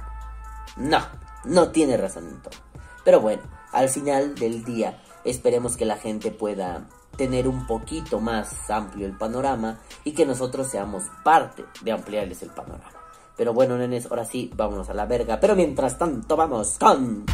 [0.78, 1.00] No.
[1.46, 2.60] No tiene razón en todo.
[3.04, 8.70] Pero bueno, al final del día, esperemos que la gente pueda tener un poquito más
[8.70, 12.92] amplio el panorama y que nosotros seamos parte de ampliarles el panorama.
[13.38, 15.40] Pero bueno, nenes, ahora sí, vámonos a la verga.
[15.40, 17.26] Pero mientras tanto, vamos con...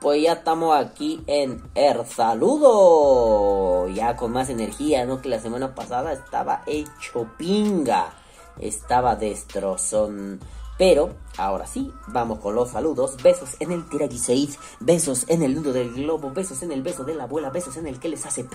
[0.00, 3.88] Pues ya estamos aquí en El Saludo.
[3.88, 5.20] Ya con más energía, ¿no?
[5.20, 8.12] Que la semana pasada estaba hecho pinga.
[8.60, 10.38] Estaba destrozón.
[10.78, 13.16] Pero, ahora sí, vamos con los saludos.
[13.22, 14.50] Besos en el tiragiseid,
[14.80, 17.86] besos en el nudo del globo, besos en el beso de la abuela, besos en
[17.86, 18.46] el que les hace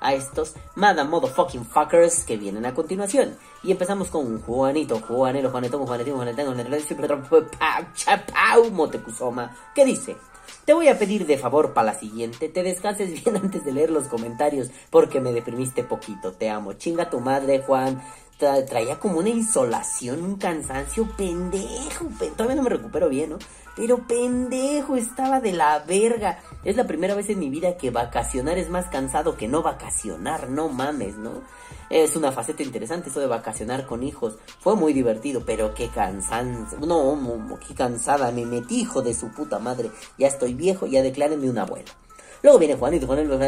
[0.00, 3.36] a estos Madame Motherfucking Fuckers que vienen a continuación.
[3.62, 6.72] Y empezamos con Juanito, Juanelo, Juanetón, Juanetón, Juanetón, Juanetón,
[8.72, 10.16] Motecuzoma, ¿Qué dice...
[10.66, 13.90] Te voy a pedir de favor para la siguiente, te descanses bien antes de leer
[13.90, 16.32] los comentarios porque me deprimiste poquito.
[16.32, 16.74] Te amo.
[16.74, 18.02] Chinga tu madre, Juan.
[18.38, 22.06] Traía como una insolación, un cansancio pendejo.
[22.36, 23.38] todavía no me recupero bien, ¿no?
[23.76, 26.38] Pero pendejo, estaba de la verga.
[26.62, 30.48] Es la primera vez en mi vida que vacacionar es más cansado que no vacacionar,
[30.48, 31.42] no mames, ¿no?
[31.90, 34.38] Es una faceta interesante eso de vacacionar con hijos.
[34.60, 36.78] Fue muy divertido, pero qué cansancio.
[36.80, 37.18] No,
[37.66, 39.90] qué cansada me metí, hijo de su puta madre.
[40.18, 41.90] Ya estoy viejo, ya declárenme un abuelo.
[42.42, 43.38] Luego viene Juanito, Juanito,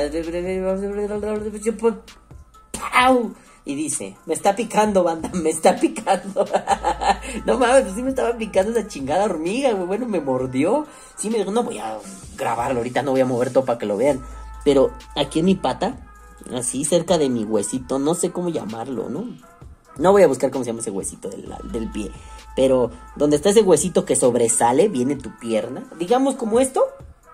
[2.73, 3.35] ¡Pau!
[3.67, 6.47] Y dice, me está picando, banda, me está picando.
[7.45, 9.75] no mames, pues sí me estaba picando esa chingada hormiga.
[9.75, 10.87] Bueno, me mordió.
[11.17, 11.99] Sí me dijo, no voy a
[12.37, 14.25] grabarlo ahorita, no voy a mover todo para que lo vean.
[14.65, 15.99] Pero aquí en mi pata,
[16.55, 19.27] así cerca de mi huesito, no sé cómo llamarlo, ¿no?
[19.99, 22.13] No voy a buscar cómo se llama ese huesito del, del pie.
[22.55, 25.85] Pero donde está ese huesito que sobresale, viene tu pierna.
[25.99, 26.85] Digamos como esto,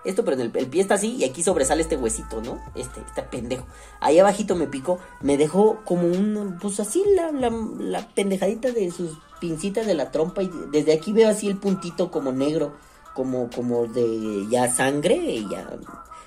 [0.05, 2.59] esto, pero el, el, pie está así y aquí sobresale este huesito, ¿no?
[2.75, 3.65] Este, este pendejo.
[4.01, 9.17] Ahí abajito me picó, me dejó como un, pues así la, la, pendejadita de sus
[9.39, 12.73] pincitas de la trompa y desde aquí veo así el puntito como negro,
[13.13, 15.69] como, como de ya sangre y ya,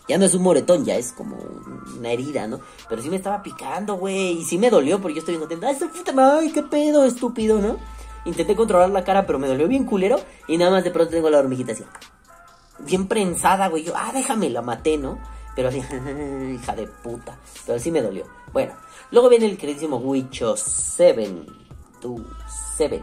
[0.09, 1.37] ya no es un moretón, ya es como
[1.99, 2.61] una herida, ¿no?
[2.89, 5.66] Pero sí me estaba picando, güey, y sí me dolió porque yo estoy bien contento.
[5.66, 7.77] Ay, madre, qué pedo, estúpido, ¿no?
[8.24, 10.18] Intenté controlar la cara, pero me dolió bien culero
[10.49, 11.85] y nada más de pronto tengo la hormiguita así
[12.79, 13.85] bien prensada, güey.
[13.85, 15.18] Yo, ah, déjame, la maté, ¿no?
[15.55, 15.79] Pero así,
[16.55, 17.39] hija de puta.
[17.64, 18.24] Pero sí me dolió.
[18.53, 18.74] Bueno,
[19.11, 21.47] luego viene el queridísimo Wicho 7,
[22.01, 22.20] 2,
[22.77, 23.03] 7,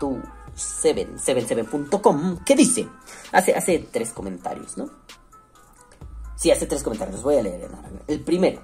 [0.00, 0.14] 2,
[0.54, 2.88] 7, 77.com, ¿Qué dice,
[3.32, 4.90] hace, hace tres comentarios, ¿no?
[6.36, 7.70] Sí, hace tres comentarios, voy a leer.
[8.08, 8.60] El primero,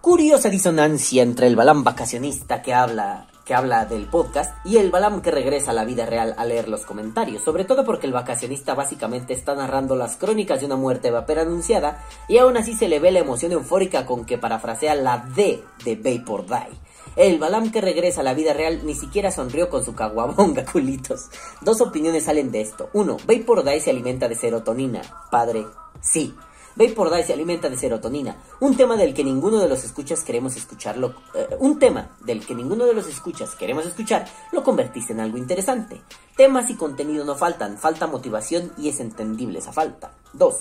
[0.00, 5.22] curiosa disonancia entre el balán vacacionista que habla que habla del podcast, y el Balam
[5.22, 8.74] que regresa a la vida real a leer los comentarios, sobre todo porque el vacacionista
[8.74, 13.00] básicamente está narrando las crónicas de una muerte vapor anunciada, y aún así se le
[13.00, 16.78] ve la emoción eufórica con que parafrasea la D de Vapor Die.
[17.16, 21.28] El Balam que regresa a la vida real ni siquiera sonrió con su caguabonga, culitos.
[21.60, 22.88] Dos opiniones salen de esto.
[22.94, 25.02] Uno, Vapor Die se alimenta de serotonina.
[25.30, 25.66] Padre,
[26.00, 26.34] sí.
[26.74, 30.56] Vapor Die se alimenta de serotonina, un tema del que ninguno de los escuchas queremos
[30.56, 35.20] escucharlo, eh, un tema del que ninguno de los escuchas queremos escuchar, lo convertiste en
[35.20, 36.00] algo interesante.
[36.36, 40.14] Temas y contenido no faltan, falta motivación y es entendible esa falta.
[40.32, 40.54] 2.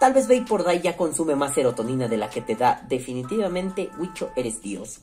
[0.00, 2.84] Tal vez Vapor ya consume más serotonina de la que te da.
[2.88, 5.00] Definitivamente, Wicho, eres Dios,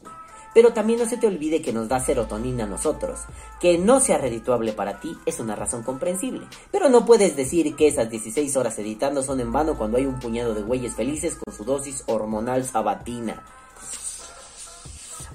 [0.53, 3.21] pero también no se te olvide que nos da serotonina a nosotros.
[3.59, 6.47] Que no sea redituable para ti es una razón comprensible.
[6.71, 10.19] Pero no puedes decir que esas 16 horas editando son en vano cuando hay un
[10.19, 13.43] puñado de güeyes felices con su dosis hormonal sabatina.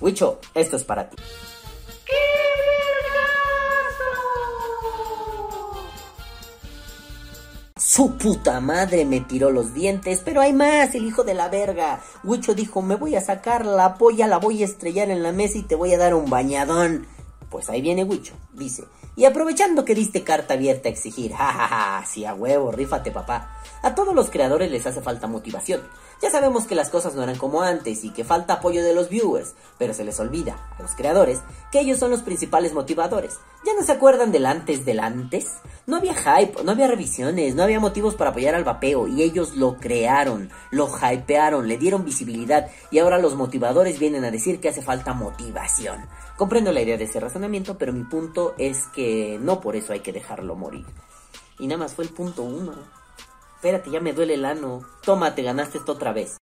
[0.00, 1.16] Wicho, esto es para ti.
[7.97, 12.03] Su puta madre me tiró los dientes, pero hay más, el hijo de la verga.
[12.24, 15.57] Wicho dijo, me voy a sacar la polla, la voy a estrellar en la mesa
[15.57, 17.07] y te voy a dar un bañadón.
[17.49, 18.84] Pues ahí viene Wicho, dice.
[19.16, 23.12] Y aprovechando que diste carta abierta a exigir, jajaja, ja, ja, sí a huevo, rífate
[23.12, 23.62] papá.
[23.80, 25.80] A todos los creadores les hace falta motivación.
[26.22, 29.10] Ya sabemos que las cosas no eran como antes y que falta apoyo de los
[29.10, 31.40] viewers, pero se les olvida a los creadores
[31.70, 33.38] que ellos son los principales motivadores.
[33.66, 35.58] ¿Ya no se acuerdan del antes del antes?
[35.86, 39.56] No había hype, no había revisiones, no había motivos para apoyar al vapeo y ellos
[39.56, 44.70] lo crearon, lo hypearon, le dieron visibilidad y ahora los motivadores vienen a decir que
[44.70, 46.06] hace falta motivación.
[46.38, 50.00] Comprendo la idea de ese razonamiento, pero mi punto es que no por eso hay
[50.00, 50.86] que dejarlo morir.
[51.58, 52.74] Y nada más fue el punto uno.
[53.66, 54.82] Espérate, ya me duele el ano.
[55.02, 56.36] Toma, te ganaste esto otra vez.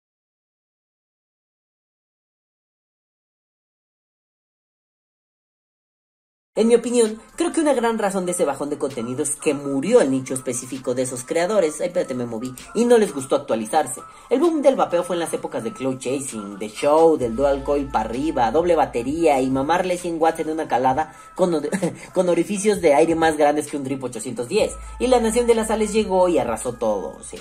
[6.55, 9.55] En mi opinión, creo que una gran razón de ese bajón de contenido es que
[9.55, 13.37] murió el nicho específico de esos creadores, ay espérate me moví, y no les gustó
[13.37, 14.01] actualizarse.
[14.29, 17.63] El boom del vapeo fue en las épocas de cloud chasing, de show, del dual
[17.63, 21.59] coil para arriba, doble batería y mamarle 100 watts en una calada con,
[22.13, 24.75] con orificios de aire más grandes que un Drip 810.
[24.99, 27.39] Y la nación de las sales llegó y arrasó todo, sí,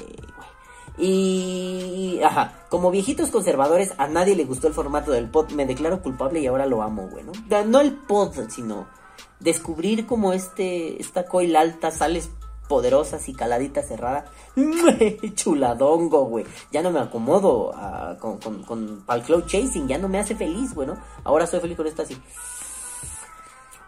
[0.97, 5.51] Y, ajá, como viejitos conservadores, a nadie le gustó el formato del pod.
[5.51, 7.33] Me declaro culpable y ahora lo amo, bueno.
[7.67, 9.02] No el pod, sino
[9.43, 12.31] descubrir como este, esta coil alta, sales
[12.69, 14.25] poderosas y caladita cerrada.
[15.35, 16.47] Chuladongo, güey.
[16.71, 17.75] Ya no me acomodo
[18.21, 20.97] con, con, con el cloud chasing, ya no me hace feliz, bueno.
[21.25, 22.17] Ahora soy feliz con esta así.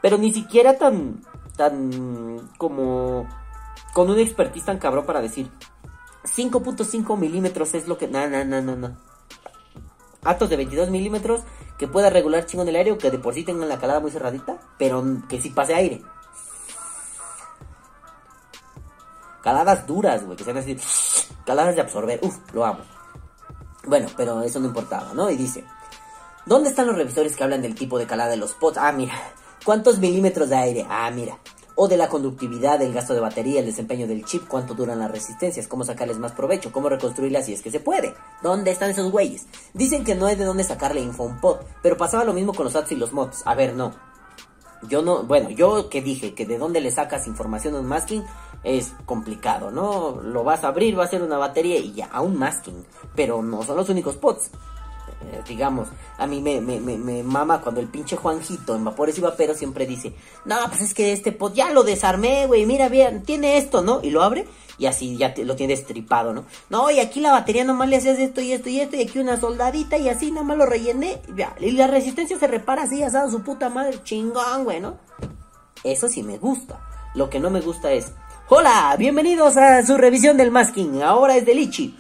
[0.03, 1.23] Pero ni siquiera tan,
[1.57, 3.27] tan como
[3.95, 5.51] con un expertise tan cabrón para decir
[6.25, 8.09] 5.5 milímetros es lo que...
[8.09, 8.97] No, no, no, no, no.
[10.23, 11.41] Atos de 22 milímetros
[11.79, 14.11] que pueda regular chingón el aire o que de por sí tengan la calada muy
[14.11, 16.03] cerradita, pero que sí pase aire.
[19.43, 20.79] Caladas duras, güey, que sean así,
[21.45, 22.81] caladas de absorber, uff, lo amo.
[23.87, 25.29] Bueno, pero eso no importaba, ¿no?
[25.29, 25.65] Y dice,
[26.47, 28.79] ¿dónde están los revisores que hablan del tipo de calada de los pots?
[28.79, 29.15] Ah, mira,
[29.65, 30.87] ¿cuántos milímetros de aire?
[30.89, 31.39] Ah, mira,
[31.77, 35.11] o de la conductividad, el gasto de batería, el desempeño del chip, cuánto duran las
[35.11, 38.15] resistencias, cómo sacarles más provecho, cómo reconstruirlas si es que se puede.
[38.43, 39.47] ¿Dónde están esos güeyes?
[39.73, 42.65] Dicen que no hay de dónde sacarle info un pod, pero pasaba lo mismo con
[42.65, 43.43] los ads y los mods.
[43.45, 43.93] A ver, no.
[44.89, 48.25] Yo no, bueno, yo que dije que de dónde le sacas información a un masking
[48.65, 50.21] es complicado, ¿no?
[50.23, 52.85] Lo vas a abrir, va a ser una batería y ya, a un masking.
[53.15, 54.51] Pero no son los únicos pods.
[55.33, 56.61] Eh, digamos, a mí me,
[57.23, 60.13] mama cuando el pinche Juanjito en Vapores y Vaperos siempre dice,
[60.45, 64.01] no, pues es que este pod ya lo desarmé, güey, mira bien, tiene esto, ¿no?
[64.03, 64.47] Y lo abre
[64.79, 66.45] y así ya lo tiene estripado, ¿no?
[66.69, 69.19] No, y aquí la batería nomás le hacías esto y esto y esto y aquí
[69.19, 71.55] una soldadita y así nada más lo rellené y ya.
[71.61, 74.99] Y la resistencia se repara así, asado su puta madre, chingón, güey, ¿no?
[75.85, 76.81] Eso sí me gusta.
[77.15, 78.13] Lo que no me gusta es,
[78.49, 81.97] hola, bienvenidos a su revisión del masking, ahora es de Lichi.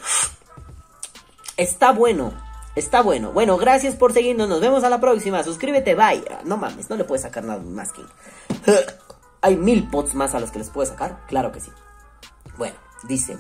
[1.57, 2.33] Está bueno,
[2.75, 3.33] está bueno.
[3.33, 5.43] Bueno, gracias por seguirnos, nos vemos a la próxima.
[5.43, 6.25] Suscríbete, bye.
[6.31, 8.07] Ah, No mames, no le puedes sacar nada un masking.
[9.43, 11.71] Hay mil pots más a los que les puedes sacar, claro que sí.
[12.57, 13.39] Bueno, dice.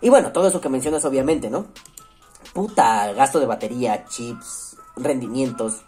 [0.00, 1.66] Y bueno, todo eso que mencionas obviamente, ¿no?
[2.54, 5.82] Puta, gasto de batería, chips, rendimientos.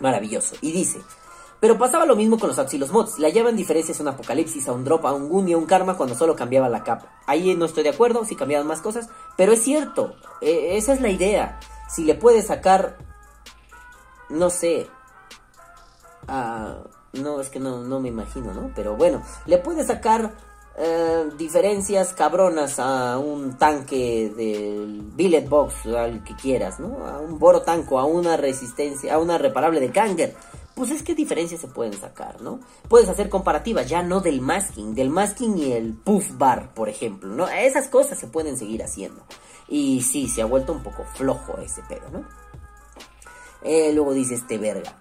[0.00, 0.56] Maravilloso.
[0.60, 1.00] Y dice,
[1.62, 3.20] pero pasaba lo mismo con los Axilos mods.
[3.20, 5.64] Le hallaban diferencias a un Apocalipsis, a un Drop, a un Gun y a un
[5.64, 7.06] Karma cuando solo cambiaba la capa.
[7.24, 11.00] Ahí no estoy de acuerdo, si cambiaban más cosas, pero es cierto, eh, esa es
[11.00, 11.60] la idea.
[11.88, 12.98] Si le puedes sacar,
[14.28, 14.88] no sé,
[16.28, 16.78] a...
[17.12, 18.70] No, es que no, no me imagino, ¿no?
[18.74, 20.32] Pero bueno, le puedes sacar
[20.78, 27.06] eh, diferencias cabronas a un tanque del Billet Box, al que quieras, ¿no?
[27.06, 30.34] A un Boro Tanco, a una resistencia, a una reparable de Kanger.
[30.74, 32.60] Pues es que diferencias se pueden sacar, ¿no?
[32.88, 37.28] Puedes hacer comparativas, ya no del masking, del masking y el puff bar, por ejemplo,
[37.28, 37.46] ¿no?
[37.48, 39.22] Esas cosas se pueden seguir haciendo.
[39.72, 42.24] Y sí, se ha vuelto un poco flojo ese pedo, ¿no?
[43.62, 44.98] Eh, luego dice este verga.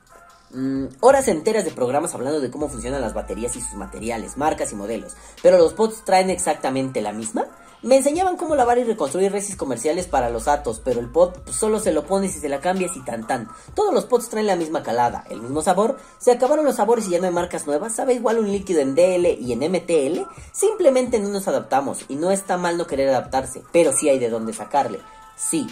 [0.51, 4.71] Mm, horas enteras de programas hablando de cómo funcionan las baterías y sus materiales, marcas
[4.71, 5.17] y modelos.
[5.43, 7.47] Pero los pods traen exactamente la misma.
[7.83, 11.79] Me enseñaban cómo lavar y reconstruir resis comerciales para los Atos, pero el pues, solo
[11.79, 13.47] se lo pones y se la cambias y tan tan.
[13.73, 15.97] Todos los pods traen la misma calada, el mismo sabor.
[16.19, 17.95] Se acabaron los sabores y ya no hay marcas nuevas.
[17.95, 20.21] Sabe igual un líquido en DL y en MTL.
[20.51, 24.29] Simplemente no nos adaptamos y no está mal no querer adaptarse, pero sí hay de
[24.29, 24.99] dónde sacarle.
[25.35, 25.65] Sí,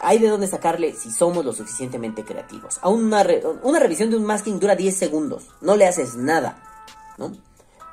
[0.00, 2.80] hay de dónde sacarle si somos lo suficientemente creativos.
[2.82, 6.60] A una, re- una revisión de un masking dura 10 segundos, no le haces nada,
[7.18, 7.30] ¿no?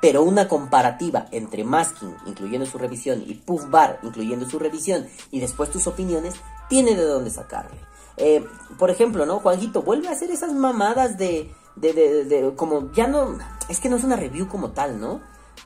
[0.00, 5.40] Pero una comparativa entre masking, incluyendo su revisión, y puff bar, incluyendo su revisión, y
[5.40, 6.34] después tus opiniones,
[6.68, 7.78] tiene de dónde sacarle.
[8.16, 8.44] Eh,
[8.78, 9.40] por ejemplo, ¿no?
[9.40, 13.38] Juanjito, vuelve a hacer esas mamadas de, de, de, de- como, ya no,
[13.68, 15.20] es que no es una review como tal, ¿no?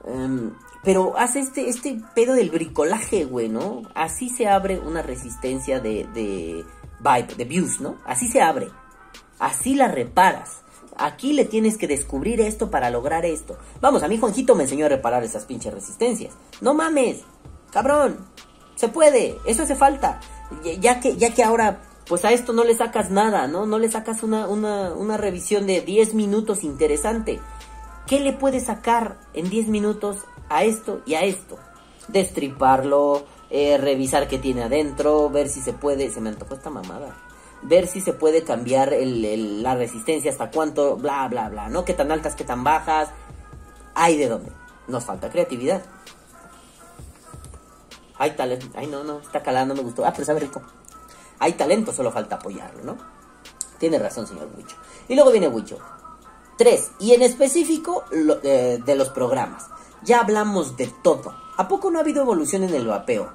[0.06, 3.82] Em, pero hace este, este pedo del bricolaje, güey, ¿no?
[3.94, 6.64] Así se abre una resistencia de, de
[7.00, 7.96] vibe, de views, ¿no?
[8.04, 8.68] Así se abre.
[9.38, 10.63] Así la reparas.
[10.96, 13.56] Aquí le tienes que descubrir esto para lograr esto.
[13.80, 16.34] Vamos, a mí Juanjito me enseñó a reparar esas pinches resistencias.
[16.60, 17.22] No mames,
[17.72, 18.18] cabrón.
[18.76, 20.20] Se puede, eso hace falta.
[20.80, 23.66] Ya- que, ya que ahora, pues a esto no le sacas nada, ¿no?
[23.66, 27.40] No le sacas una, una, una revisión de 10 minutos interesante.
[28.06, 30.18] ¿Qué le puedes sacar en 10 minutos
[30.48, 31.56] a esto y a esto?
[32.08, 37.16] Destriparlo, eh, revisar qué tiene adentro, ver si se puede, se me antojó esta mamada,
[37.64, 41.84] ver si se puede cambiar el- la resistencia hasta cuánto, bla, bla, bla, ¿no?
[41.84, 43.08] Qué tan altas, qué tan bajas,
[43.94, 44.52] hay de dónde.
[44.86, 45.82] Nos falta creatividad.
[48.16, 50.62] Hay talento, ay no, no, está calando, no me gustó, ah, pero sabe rico.
[51.40, 52.96] Hay talento, solo falta apoyarlo, ¿no?
[53.78, 54.76] Tiene razón, señor Wicho.
[55.08, 55.78] Y luego viene Wicho.
[56.56, 58.04] Tres, y en específico
[58.44, 59.66] eh, de los programas.
[60.02, 61.34] Ya hablamos de todo.
[61.56, 63.32] ¿A poco no ha habido evolución en el vapeo?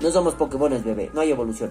[0.00, 1.70] No somos Pokémones, bebé, no hay evolución.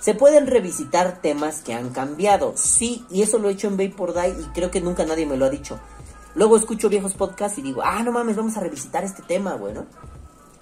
[0.00, 2.54] Se pueden revisitar temas que han cambiado.
[2.56, 5.36] Sí, y eso lo he hecho en Vapor Die y creo que nunca nadie me
[5.36, 5.78] lo ha dicho.
[6.34, 9.74] Luego escucho viejos podcasts y digo, ah, no mames, vamos a revisitar este tema, güey,
[9.74, 9.84] ¿no?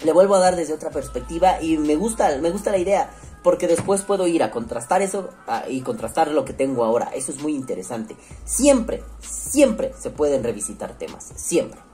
[0.03, 3.11] Le vuelvo a dar desde otra perspectiva y me gusta, me gusta la idea.
[3.41, 5.29] Porque después puedo ir a contrastar eso
[5.69, 7.11] y contrastar lo que tengo ahora.
[7.15, 8.17] Eso es muy interesante.
[8.43, 11.31] Siempre, siempre se pueden revisitar temas.
[11.37, 11.88] Siempre.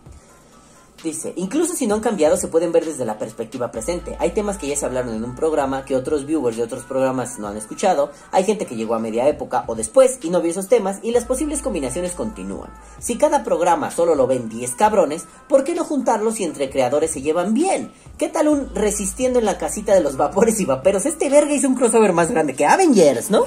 [1.06, 4.18] Dice, incluso si no han cambiado, se pueden ver desde la perspectiva presente.
[4.18, 7.38] Hay temas que ya se hablaron en un programa que otros viewers de otros programas
[7.38, 8.10] no han escuchado.
[8.32, 11.12] Hay gente que llegó a media época o después y no vio esos temas y
[11.12, 12.72] las posibles combinaciones continúan.
[12.97, 17.12] Si cada programa solo lo ven 10 cabrones, ¿por qué no juntarlos si entre creadores
[17.12, 17.91] se llevan bien?
[18.18, 21.06] ¿Qué tal un resistiendo en la casita de los vapores y vaperos?
[21.06, 23.45] Este verga hizo un crossover más grande que Avengers, ¿no?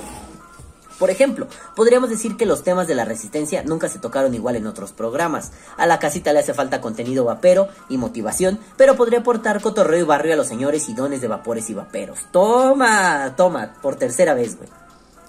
[0.99, 1.47] Por ejemplo,
[1.77, 5.53] podríamos decir que los temas de la resistencia nunca se tocaron igual en otros programas.
[5.77, 10.05] A la casita le hace falta contenido vapero y motivación, pero podría aportar cotorreo y
[10.05, 12.19] barrio a los señores y dones de vapores y vaperos.
[12.33, 14.69] Toma, toma, por tercera vez, güey.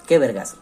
[0.06, 0.56] Qué vergazo.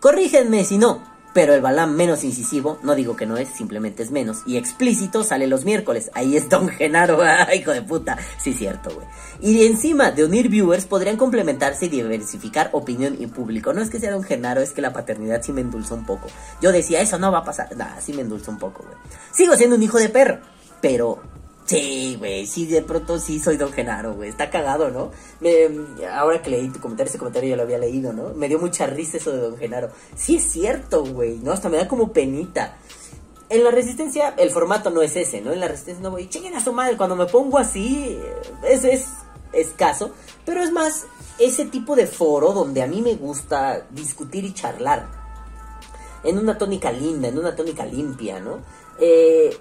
[0.00, 4.10] Corrígenme si no, Pero el Balam menos incisivo, no digo que no es, simplemente es
[4.10, 4.38] menos.
[4.46, 6.10] Y explícito sale los miércoles.
[6.14, 7.18] Ahí es Don Genaro,
[7.54, 8.16] hijo de puta.
[8.42, 9.06] Sí, cierto, güey.
[9.42, 13.74] Y encima de unir viewers, podrían complementarse y diversificar opinión y público.
[13.74, 16.28] No es que sea Don Genaro, es que la paternidad sí me endulzó un poco.
[16.62, 17.76] Yo decía, eso no va a pasar.
[17.76, 18.96] Nah, sí me endulzó un poco, güey.
[19.30, 20.38] Sigo siendo un hijo de perro.
[20.80, 21.20] Pero
[21.66, 24.30] Sí, güey, sí, de pronto sí soy Don Genaro, güey.
[24.30, 25.10] Está cagado, ¿no?
[26.12, 28.34] ahora que leí tu comentario, ese comentario ya lo había leído, ¿no?
[28.34, 29.90] Me dio mucha risa eso de Don Genaro.
[30.14, 31.50] Sí es cierto, güey, ¿no?
[31.50, 32.76] Hasta me da como penita.
[33.48, 35.52] En la resistencia el formato no es ese, ¿no?
[35.52, 38.16] En la resistencia no voy, chequen a su madre, cuando me pongo así,
[38.68, 39.08] es, es
[39.52, 40.12] escaso.
[40.44, 41.06] Pero es más
[41.38, 45.08] ese tipo de foro donde a mí me gusta discutir y charlar.
[46.22, 48.60] En una tónica linda, en una tónica limpia, ¿no?
[49.00, 49.56] Eh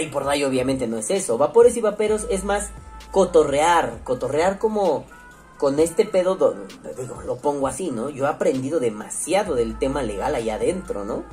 [0.00, 1.38] y por obviamente no es eso.
[1.38, 2.70] Vapores y vaperos es más
[3.10, 5.04] cotorrear, cotorrear como
[5.58, 6.54] con este pedo,
[6.98, 8.10] digo, lo pongo así, ¿no?
[8.10, 11.24] Yo he aprendido demasiado del tema legal allá adentro, ¿no?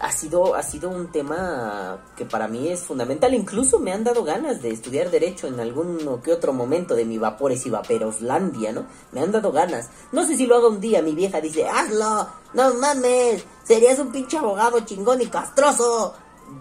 [0.00, 3.34] Ha sido, ha sido un tema que para mí es fundamental.
[3.34, 7.18] Incluso me han dado ganas de estudiar Derecho en algún que otro momento de mi
[7.18, 8.86] Vapores y Vaperoslandia, ¿no?
[9.10, 9.90] Me han dado ganas.
[10.12, 11.02] No sé si lo hago un día.
[11.02, 16.14] Mi vieja dice, hazlo, no mames, serías un pinche abogado chingón y castroso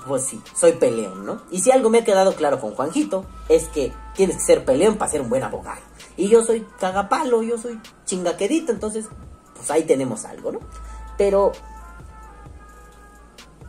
[0.06, 1.42] pues sí, soy peleón, ¿no?
[1.52, 4.98] Y si algo me ha quedado claro con Juanjito, es que tienes que ser peleón
[4.98, 5.82] para ser un buen abogado.
[6.16, 9.08] Y yo soy cagapalo, yo soy chingaquedito, entonces,
[9.56, 10.60] pues ahí tenemos algo, ¿no?
[11.18, 11.52] Pero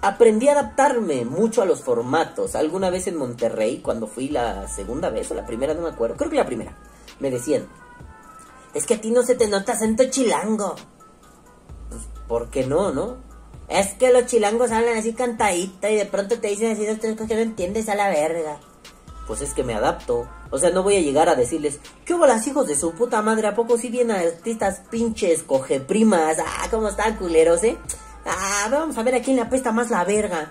[0.01, 2.55] aprendí a adaptarme mucho a los formatos.
[2.55, 6.16] Alguna vez en Monterrey, cuando fui la segunda vez o la primera, no me acuerdo,
[6.16, 6.77] creo que la primera,
[7.21, 7.66] me decían,
[8.75, 10.75] es que a ti no se te nota acento chilango.
[11.89, 13.28] Pues, ¿por qué no, no?
[13.69, 17.41] Es que los chilangos hablan así cantadita y de pronto te dicen así que no
[17.41, 18.59] entiendes a la verga.
[19.27, 20.27] Pues es que me adapto.
[20.51, 23.21] O sea, no voy a llegar a decirles, ¿qué hubo las hijos de su puta
[23.21, 23.47] madre?
[23.47, 26.39] ¿A poco si vienen artistas pinches cogeprimas?
[26.39, 27.77] Ah, ¿cómo están culeros, eh?
[28.25, 30.51] Ah, vamos a ver a quién le apesta más la verga.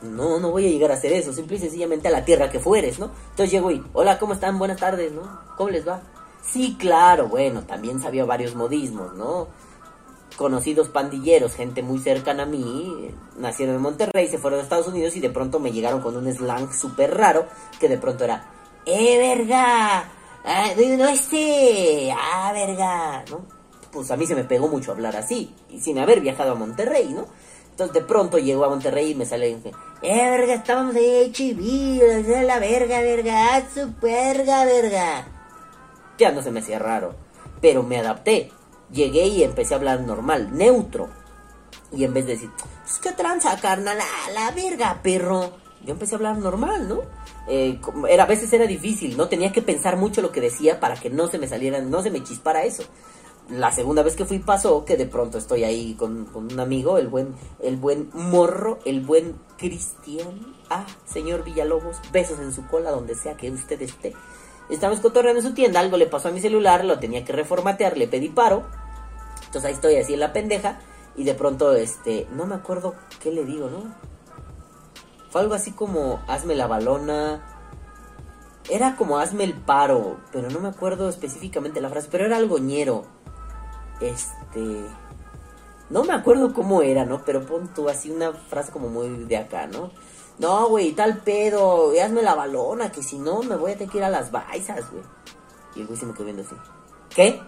[0.00, 2.60] No, no voy a llegar a hacer eso, simple y sencillamente a la tierra que
[2.60, 3.10] fueres, ¿no?
[3.30, 4.58] Entonces llego y, hola, ¿cómo están?
[4.58, 5.40] Buenas tardes, ¿no?
[5.56, 6.02] ¿Cómo les va?
[6.42, 9.48] Sí, claro, bueno, también sabía varios modismos, ¿no?
[10.36, 15.16] Conocidos pandilleros, gente muy cercana a mí, nacieron en Monterrey, se fueron a Estados Unidos
[15.16, 17.46] y de pronto me llegaron con un slang súper raro
[17.78, 18.44] que de pronto era,
[18.86, 20.04] ¡eh, verga!
[20.44, 23.24] Ah, no este, ¡ah, verga!
[23.92, 27.08] Pues a mí se me pegó mucho hablar así, y sin haber viajado a Monterrey,
[27.10, 27.26] ¿no?
[27.70, 29.50] Entonces de pronto llego a Monterrey y me sale,
[30.02, 30.54] ¡eh, verga!
[30.54, 35.28] Estábamos de HIV, la verga, verga, su verga, verga.
[36.18, 37.14] Ya no se me hacía raro,
[37.60, 38.52] pero me adapté
[38.90, 41.08] llegué y empecé a hablar normal, neutro.
[41.92, 45.52] Y en vez de decir, pues qué tranza, carnal, la, la verga, perro.
[45.84, 47.00] Yo empecé a hablar normal, ¿no?
[47.46, 47.78] Eh,
[48.08, 49.28] era, a veces era difícil, ¿no?
[49.28, 52.10] Tenía que pensar mucho lo que decía para que no se me saliera, no se
[52.10, 52.84] me chispara eso.
[53.50, 57.08] La segunda vez que fui pasó que de pronto estoy ahí con, un amigo, el
[57.08, 60.54] buen, el buen morro, el buen Cristian.
[60.70, 64.14] Ah, señor Villalobos, besos en su cola donde sea que usted esté.
[64.70, 67.96] Estamos cotorreando en su tienda, algo le pasó a mi celular, lo tenía que reformatear,
[67.96, 68.64] le pedí paro
[69.54, 70.80] entonces ahí estoy así en la pendeja
[71.14, 73.84] y de pronto, este, no me acuerdo qué le digo, ¿no?
[75.30, 77.40] Fue algo así como, hazme la balona.
[78.68, 82.58] Era como, hazme el paro, pero no me acuerdo específicamente la frase, pero era algo
[82.58, 83.04] ñero.
[84.00, 84.86] Este...
[85.88, 87.24] No me acuerdo cómo era, ¿no?
[87.24, 89.92] Pero pon tú así una frase como muy de acá, ¿no?
[90.38, 93.98] No, güey, tal pedo, hazme la balona, que si no me voy a tener que
[93.98, 95.04] ir a las baisas, güey.
[95.76, 96.56] Y el güey se me quedó viendo así.
[97.14, 97.40] ¿Qué?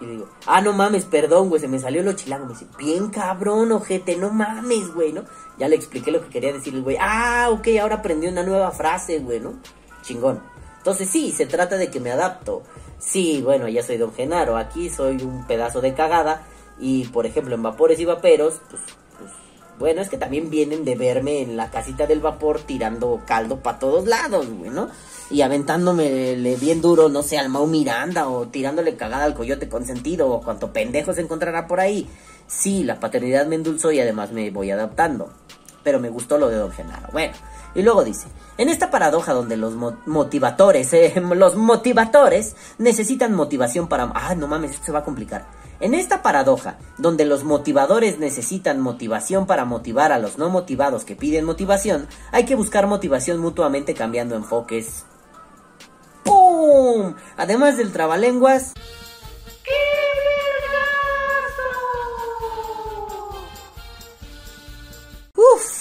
[0.00, 2.46] Y digo, ah, no mames, perdón, güey, se me salió lo chilango.
[2.46, 5.24] Me dice, bien cabrón, ojete, no mames, güey, ¿no?
[5.58, 6.96] Ya le expliqué lo que quería decir el güey.
[6.98, 9.54] Ah, ok, ahora aprendí una nueva frase, güey, ¿no?
[10.02, 10.42] Chingón.
[10.78, 12.62] Entonces sí, se trata de que me adapto.
[12.98, 16.46] Sí, bueno, ya soy don Genaro, aquí soy un pedazo de cagada.
[16.78, 18.80] Y por ejemplo, en vapores y vaperos, pues
[19.80, 23.80] bueno, es que también vienen de verme en la casita del vapor tirando caldo para
[23.80, 24.88] todos lados, güey, ¿no?
[25.30, 30.28] y aventándome bien duro, no sé, al Mau Miranda o tirándole cagada al coyote consentido
[30.28, 32.08] o cuanto pendejo se encontrará por ahí.
[32.48, 35.30] Sí, la paternidad me endulzó y además me voy adaptando.
[35.84, 37.08] Pero me gustó lo de Don Genaro.
[37.12, 37.32] Bueno,
[37.74, 38.26] y luego dice,
[38.58, 39.74] en esta paradoja donde los
[40.04, 44.10] motivadores, eh, los motivadores necesitan motivación para...
[44.14, 45.46] Ah, no mames, esto se va a complicar.
[45.80, 51.16] En esta paradoja, donde los motivadores necesitan motivación para motivar a los no motivados que
[51.16, 55.04] piden motivación, hay que buscar motivación mutuamente cambiando enfoques
[56.22, 57.14] ¡Pum!
[57.36, 58.74] Además del trabalenguas.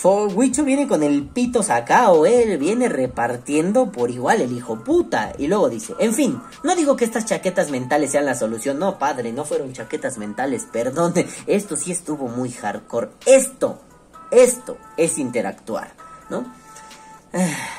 [0.03, 5.34] Wicho viene con el pito sacado, él viene repartiendo por igual el hijo puta.
[5.38, 8.97] Y luego dice, en fin, no digo que estas chaquetas mentales sean la solución, no
[8.97, 11.13] padre, no fueron chaquetas mentales, perdón,
[11.47, 13.09] esto sí estuvo muy hardcore.
[13.26, 13.81] Esto,
[14.31, 15.93] esto es interactuar,
[16.30, 16.45] ¿no?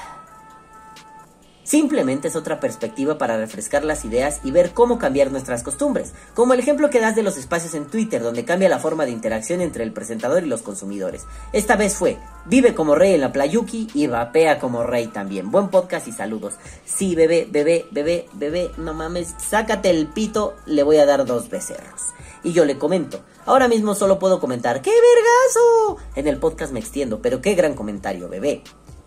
[1.71, 6.53] Simplemente es otra perspectiva para refrescar las ideas y ver cómo cambiar nuestras costumbres, como
[6.53, 9.61] el ejemplo que das de los espacios en Twitter donde cambia la forma de interacción
[9.61, 11.27] entre el presentador y los consumidores.
[11.53, 15.53] Esta vez fue, vive como rey en la Playuki y vapea como rey también.
[15.53, 16.55] Buen podcast y saludos.
[16.85, 21.51] Sí, bebé, bebé, bebé, bebé, no mames, sácate el pito, le voy a dar dos
[21.51, 22.03] becerros.
[22.43, 26.05] Y yo le comento, ahora mismo solo puedo comentar, ¡qué vergazo!
[26.17, 28.65] En el podcast me extiendo, pero qué gran comentario, bebé.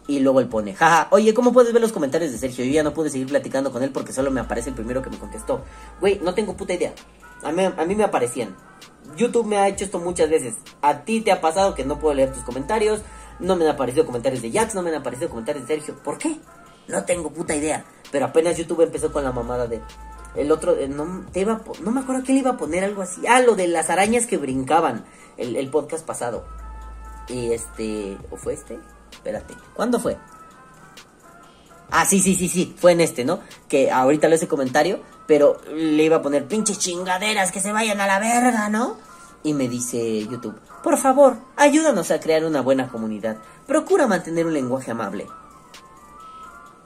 [0.08, 2.66] Y luego él pone, jaja, oye, ¿cómo puedes ver los comentarios de Sergio?
[2.66, 5.10] Yo ya no pude seguir platicando con él porque solo me aparece el primero que
[5.10, 5.64] me contestó.
[6.02, 6.94] Güey, no tengo puta idea.
[7.42, 8.56] A mí, a mí me aparecían.
[9.16, 10.56] YouTube me ha hecho esto muchas veces.
[10.82, 13.02] A ti te ha pasado que no puedo leer tus comentarios.
[13.40, 15.96] No me han aparecido comentarios de Jax, no me han aparecido comentarios de Sergio.
[16.04, 16.38] ¿Por qué?
[16.88, 17.86] No tengo puta idea.
[18.12, 19.82] Pero apenas YouTube empezó con la mamada de...
[20.36, 23.04] El otro, eh, no, te iba no me acuerdo quién le iba a poner algo
[23.04, 23.22] así.
[23.28, 25.06] Ah, lo de las arañas que brincaban.
[25.38, 26.46] El, el podcast pasado.
[27.28, 28.18] Y este...
[28.32, 28.80] ¿O fue este?
[29.14, 29.56] Espérate.
[29.74, 30.18] ¿Cuándo fue?
[31.92, 32.76] Ah, sí, sí, sí, sí.
[32.78, 33.40] Fue en este, ¿no?
[33.68, 35.00] Que ahorita leo ese comentario.
[35.28, 38.98] Pero le iba a poner pinches chingaderas que se vayan a la verga, ¿no?
[39.44, 43.38] Y me dice YouTube, por favor, ayúdanos a crear una buena comunidad.
[43.68, 45.28] Procura mantener un lenguaje amable.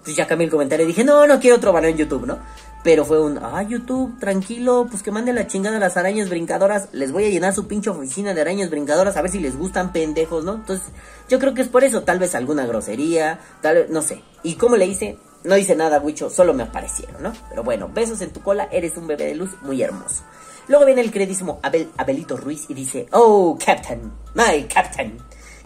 [0.04, 2.40] Pues ya cambié el comentario y dije, no, no quiero otro banner en YouTube, ¿no?
[2.88, 6.88] Pero fue un, ah, YouTube, tranquilo, pues que mande la chingada a las arañas brincadoras.
[6.94, 9.92] Les voy a llenar su pinche oficina de arañas brincadoras a ver si les gustan
[9.92, 10.54] pendejos, ¿no?
[10.54, 10.88] Entonces,
[11.28, 14.24] yo creo que es por eso, tal vez alguna grosería, tal vez, no sé.
[14.42, 15.18] ¿Y cómo le hice?
[15.44, 17.34] No hice nada, Wicho, solo me aparecieron, ¿no?
[17.50, 20.24] Pero bueno, besos en tu cola, eres un bebé de luz muy hermoso.
[20.70, 25.18] Luego viene el queridísimo Abel, Abelito Ruiz y dice, oh, Captain, my Captain.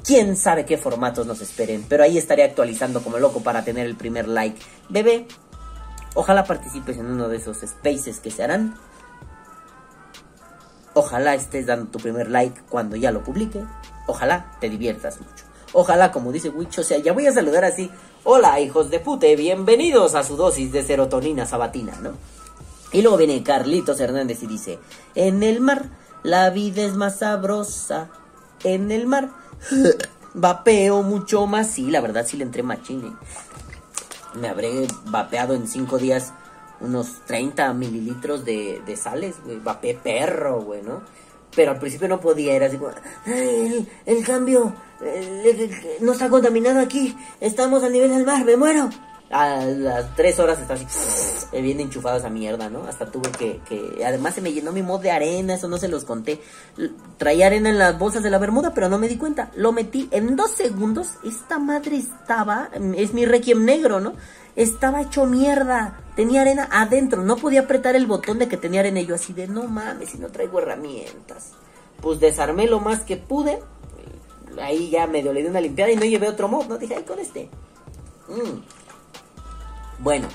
[0.04, 3.96] Quién sabe qué formatos nos esperen, pero ahí estaré actualizando como loco para tener el
[3.96, 4.60] primer like.
[4.90, 5.28] Bebé,
[6.14, 8.76] ojalá participes en uno de esos spaces que se harán.
[10.94, 13.64] Ojalá estés dando tu primer like cuando ya lo publique.
[14.08, 15.46] Ojalá te diviertas mucho.
[15.74, 17.90] Ojalá, como dice Witch, o sea, ya voy a saludar así.
[18.26, 22.12] Hola, hijos de pute, bienvenidos a su dosis de serotonina sabatina, ¿no?
[22.92, 24.80] Y luego viene Carlitos Hernández y dice,
[25.16, 25.90] en el mar
[26.24, 28.10] la vida es más sabrosa.
[28.64, 29.30] En el mar
[30.34, 31.68] vapeo mucho más.
[31.68, 33.14] Sí, la verdad sí le entré machine.
[34.36, 36.34] Me habré vapeado en cinco días
[36.80, 39.60] unos 30 mililitros de, de sales, güey.
[39.96, 41.02] Perro, güey, ¿no?
[41.56, 42.92] Pero al principio no podía, era así como,
[43.26, 48.46] "Ay, el, el cambio el- el- no está contaminado aquí, estamos a nivel del mar,
[48.46, 48.90] me muero.
[49.32, 50.86] A las tres horas está así,
[51.54, 52.84] eh, bien enchufada esa mierda, ¿no?
[52.84, 56.04] Hasta tuve que, además se me llenó mi mod de arena, eso no se los
[56.04, 56.42] conté.
[57.18, 59.50] Traía arena en las bolsas de la bermuda, pero no me di cuenta.
[59.56, 64.14] Lo metí en dos segundos, esta madre estaba, es mi requiem negro, ¿no?
[64.58, 69.00] Estaba hecho mierda, tenía arena adentro, no podía apretar el botón de que tenía arena
[69.00, 71.52] y yo así de, no mames, si no traigo herramientas.
[72.02, 73.60] Pues desarmé lo más que pude,
[74.62, 76.78] ahí ya medio le di una limpiada y no llevé otro mod, ¿no?
[76.78, 77.50] Dije, ay, con este.
[78.28, 78.81] Mm.
[80.02, 80.28] Bueno,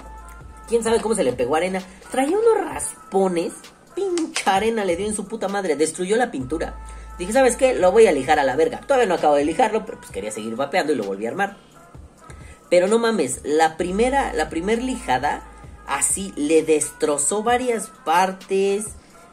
[0.68, 1.82] quién sabe cómo se le pegó arena.
[2.10, 3.52] Traía unos raspones,
[3.96, 6.76] pincha arena le dio en su puta madre, destruyó la pintura.
[7.18, 7.74] Dije, ¿sabes qué?
[7.74, 8.80] Lo voy a lijar a la verga.
[8.80, 11.56] Todavía no acabo de lijarlo, pero pues quería seguir vapeando y lo volví a armar.
[12.70, 15.42] Pero no mames, la primera, la primer lijada,
[15.86, 18.86] así le destrozó varias partes.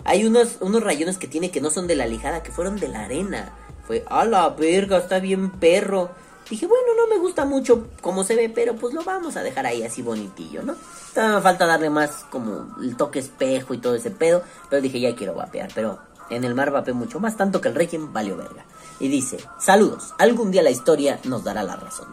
[0.05, 2.87] Hay unos, unos rayones que tiene que no son de la lijada, que fueron de
[2.87, 3.53] la arena.
[3.85, 6.11] Fue, a la verga, está bien perro.
[6.49, 9.65] Dije, bueno, no me gusta mucho como se ve, pero pues lo vamos a dejar
[9.65, 10.75] ahí así bonitillo, ¿no?
[11.13, 14.43] Todavía me falta darle más como el toque espejo y todo ese pedo.
[14.69, 15.69] Pero dije, ya quiero vapear.
[15.73, 15.99] Pero
[16.29, 18.65] en el mar vapeé mucho más, tanto que el Requiem valió verga.
[18.99, 22.07] Y dice, saludos, algún día la historia nos dará la razón.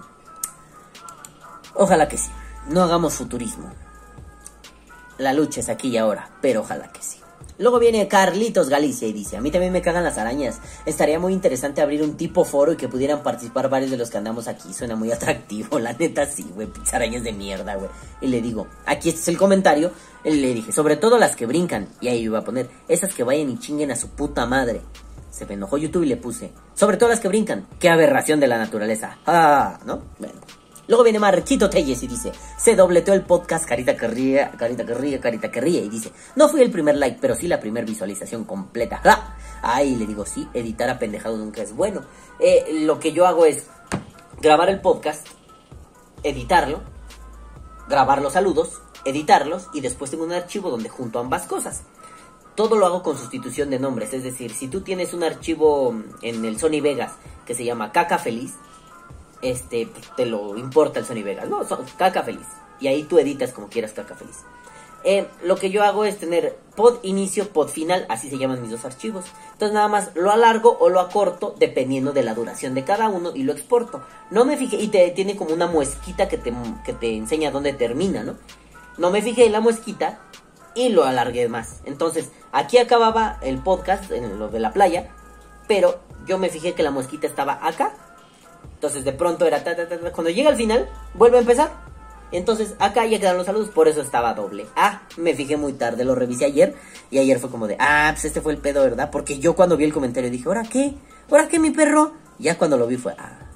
[1.74, 2.30] Ojalá que sí.
[2.68, 3.72] No hagamos futurismo.
[5.18, 7.18] La lucha es aquí y ahora, pero ojalá que sí.
[7.60, 10.58] Luego viene Carlitos Galicia y dice, a mí también me cagan las arañas.
[10.86, 14.16] Estaría muy interesante abrir un tipo foro y que pudieran participar varios de los que
[14.16, 14.72] andamos aquí.
[14.72, 16.68] Suena muy atractivo, la neta sí, güey.
[16.90, 17.90] Arañas de mierda, güey.
[18.22, 19.92] Y le digo, aquí este es el comentario.
[20.24, 21.88] Le dije, sobre todo las que brincan.
[22.00, 24.80] Y ahí iba a poner, esas que vayan y chinguen a su puta madre.
[25.30, 27.66] Se me enojó YouTube y le puse, sobre todo las que brincan.
[27.78, 29.18] Qué aberración de la naturaleza.
[29.26, 30.00] Ah, ¿no?
[30.18, 30.59] Bueno.
[30.90, 34.92] Luego viene Marquito Telles y dice, se dobleteó el podcast Carita que ríe, Carita que
[34.92, 35.82] ríe, Carita que ríe.
[35.84, 38.96] Y dice, no fui el primer like, pero sí la primer visualización completa.
[38.96, 39.36] ¡Ja!
[39.62, 42.02] Ahí le digo, sí, editar a pendejado nunca es bueno.
[42.40, 43.66] Eh, lo que yo hago es
[44.40, 45.28] grabar el podcast,
[46.24, 46.80] editarlo,
[47.88, 51.84] grabar los saludos, editarlos y después tengo un archivo donde junto ambas cosas.
[52.56, 56.44] Todo lo hago con sustitución de nombres, es decir, si tú tienes un archivo en
[56.44, 57.12] el Sony Vegas
[57.46, 58.54] que se llama Caca Feliz,
[59.42, 61.64] este, pues, te lo importa el Sony Vegas, ¿no?
[61.64, 62.46] Son caca feliz.
[62.80, 64.36] Y ahí tú editas como quieras caca feliz.
[65.02, 68.70] Eh, lo que yo hago es tener pod inicio, pod final, así se llaman mis
[68.70, 69.24] dos archivos.
[69.52, 73.32] Entonces nada más lo alargo o lo acorto dependiendo de la duración de cada uno
[73.34, 74.02] y lo exporto.
[74.30, 76.52] No me fijé, y te, tiene como una muesquita que te,
[76.84, 78.36] que te enseña dónde termina, ¿no?
[78.98, 80.20] No me fijé en la muesquita
[80.74, 81.80] y lo alargué más.
[81.84, 85.10] Entonces aquí acababa el podcast, en lo de la playa,
[85.66, 87.94] pero yo me fijé que la muesquita estaba acá.
[88.80, 89.98] Entonces de pronto era ta, ta, ta.
[90.10, 91.70] Cuando llega al final, vuelve a empezar.
[92.32, 94.64] Entonces acá ya quedaron los saludos, por eso estaba doble.
[94.74, 96.74] Ah, me fijé muy tarde, lo revisé ayer.
[97.10, 99.10] Y ayer fue como de, ah, pues este fue el pedo, ¿verdad?
[99.12, 100.94] Porque yo cuando vi el comentario dije, ¿ahora qué?
[101.30, 102.14] ¿Ahora qué, mi perro?
[102.38, 103.50] Ya cuando lo vi fue, ah,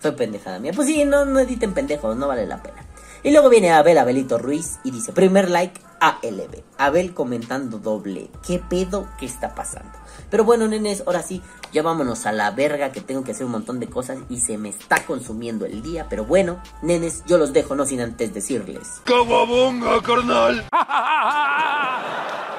[0.00, 0.72] fue pendejada mía.
[0.74, 2.84] Pues sí, no, no editen pendejos, no vale la pena.
[3.22, 6.64] Y luego viene Abel Abelito Ruiz y dice, primer like ALB.
[6.76, 8.30] Abel comentando doble.
[8.44, 9.92] ¿Qué pedo que está pasando?
[10.30, 11.42] Pero bueno, nenes, ahora sí,
[11.72, 14.58] ya vámonos a la verga que tengo que hacer un montón de cosas y se
[14.58, 16.06] me está consumiendo el día.
[16.08, 19.00] Pero bueno, nenes, yo los dejo no sin antes decirles.
[19.04, 20.64] ¡Cababonga, carnal!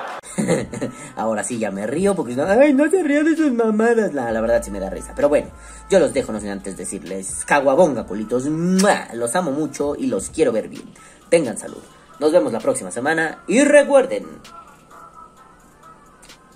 [1.15, 4.13] Ahora sí ya me río porque no, ay, no se río de sus mamadas.
[4.13, 5.13] La, la verdad sí me da risa.
[5.15, 5.47] Pero bueno,
[5.89, 8.45] yo los dejo no sin antes decirles caguabonga, culitos.
[9.13, 10.83] Los amo mucho y los quiero ver bien.
[11.29, 11.81] Tengan salud.
[12.19, 14.25] Nos vemos la próxima semana y recuerden.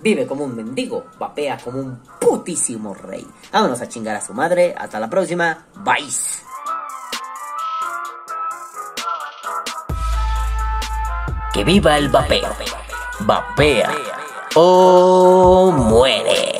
[0.06, 3.26] Vive como un mendigo, vapea como un putísimo rey.
[3.50, 4.72] Vámonos a chingar a su madre.
[4.78, 5.66] Hasta la próxima.
[5.78, 6.06] Bye.
[11.52, 12.54] Que viva el vapeo.
[13.18, 13.90] Vapea
[14.54, 16.55] o muere.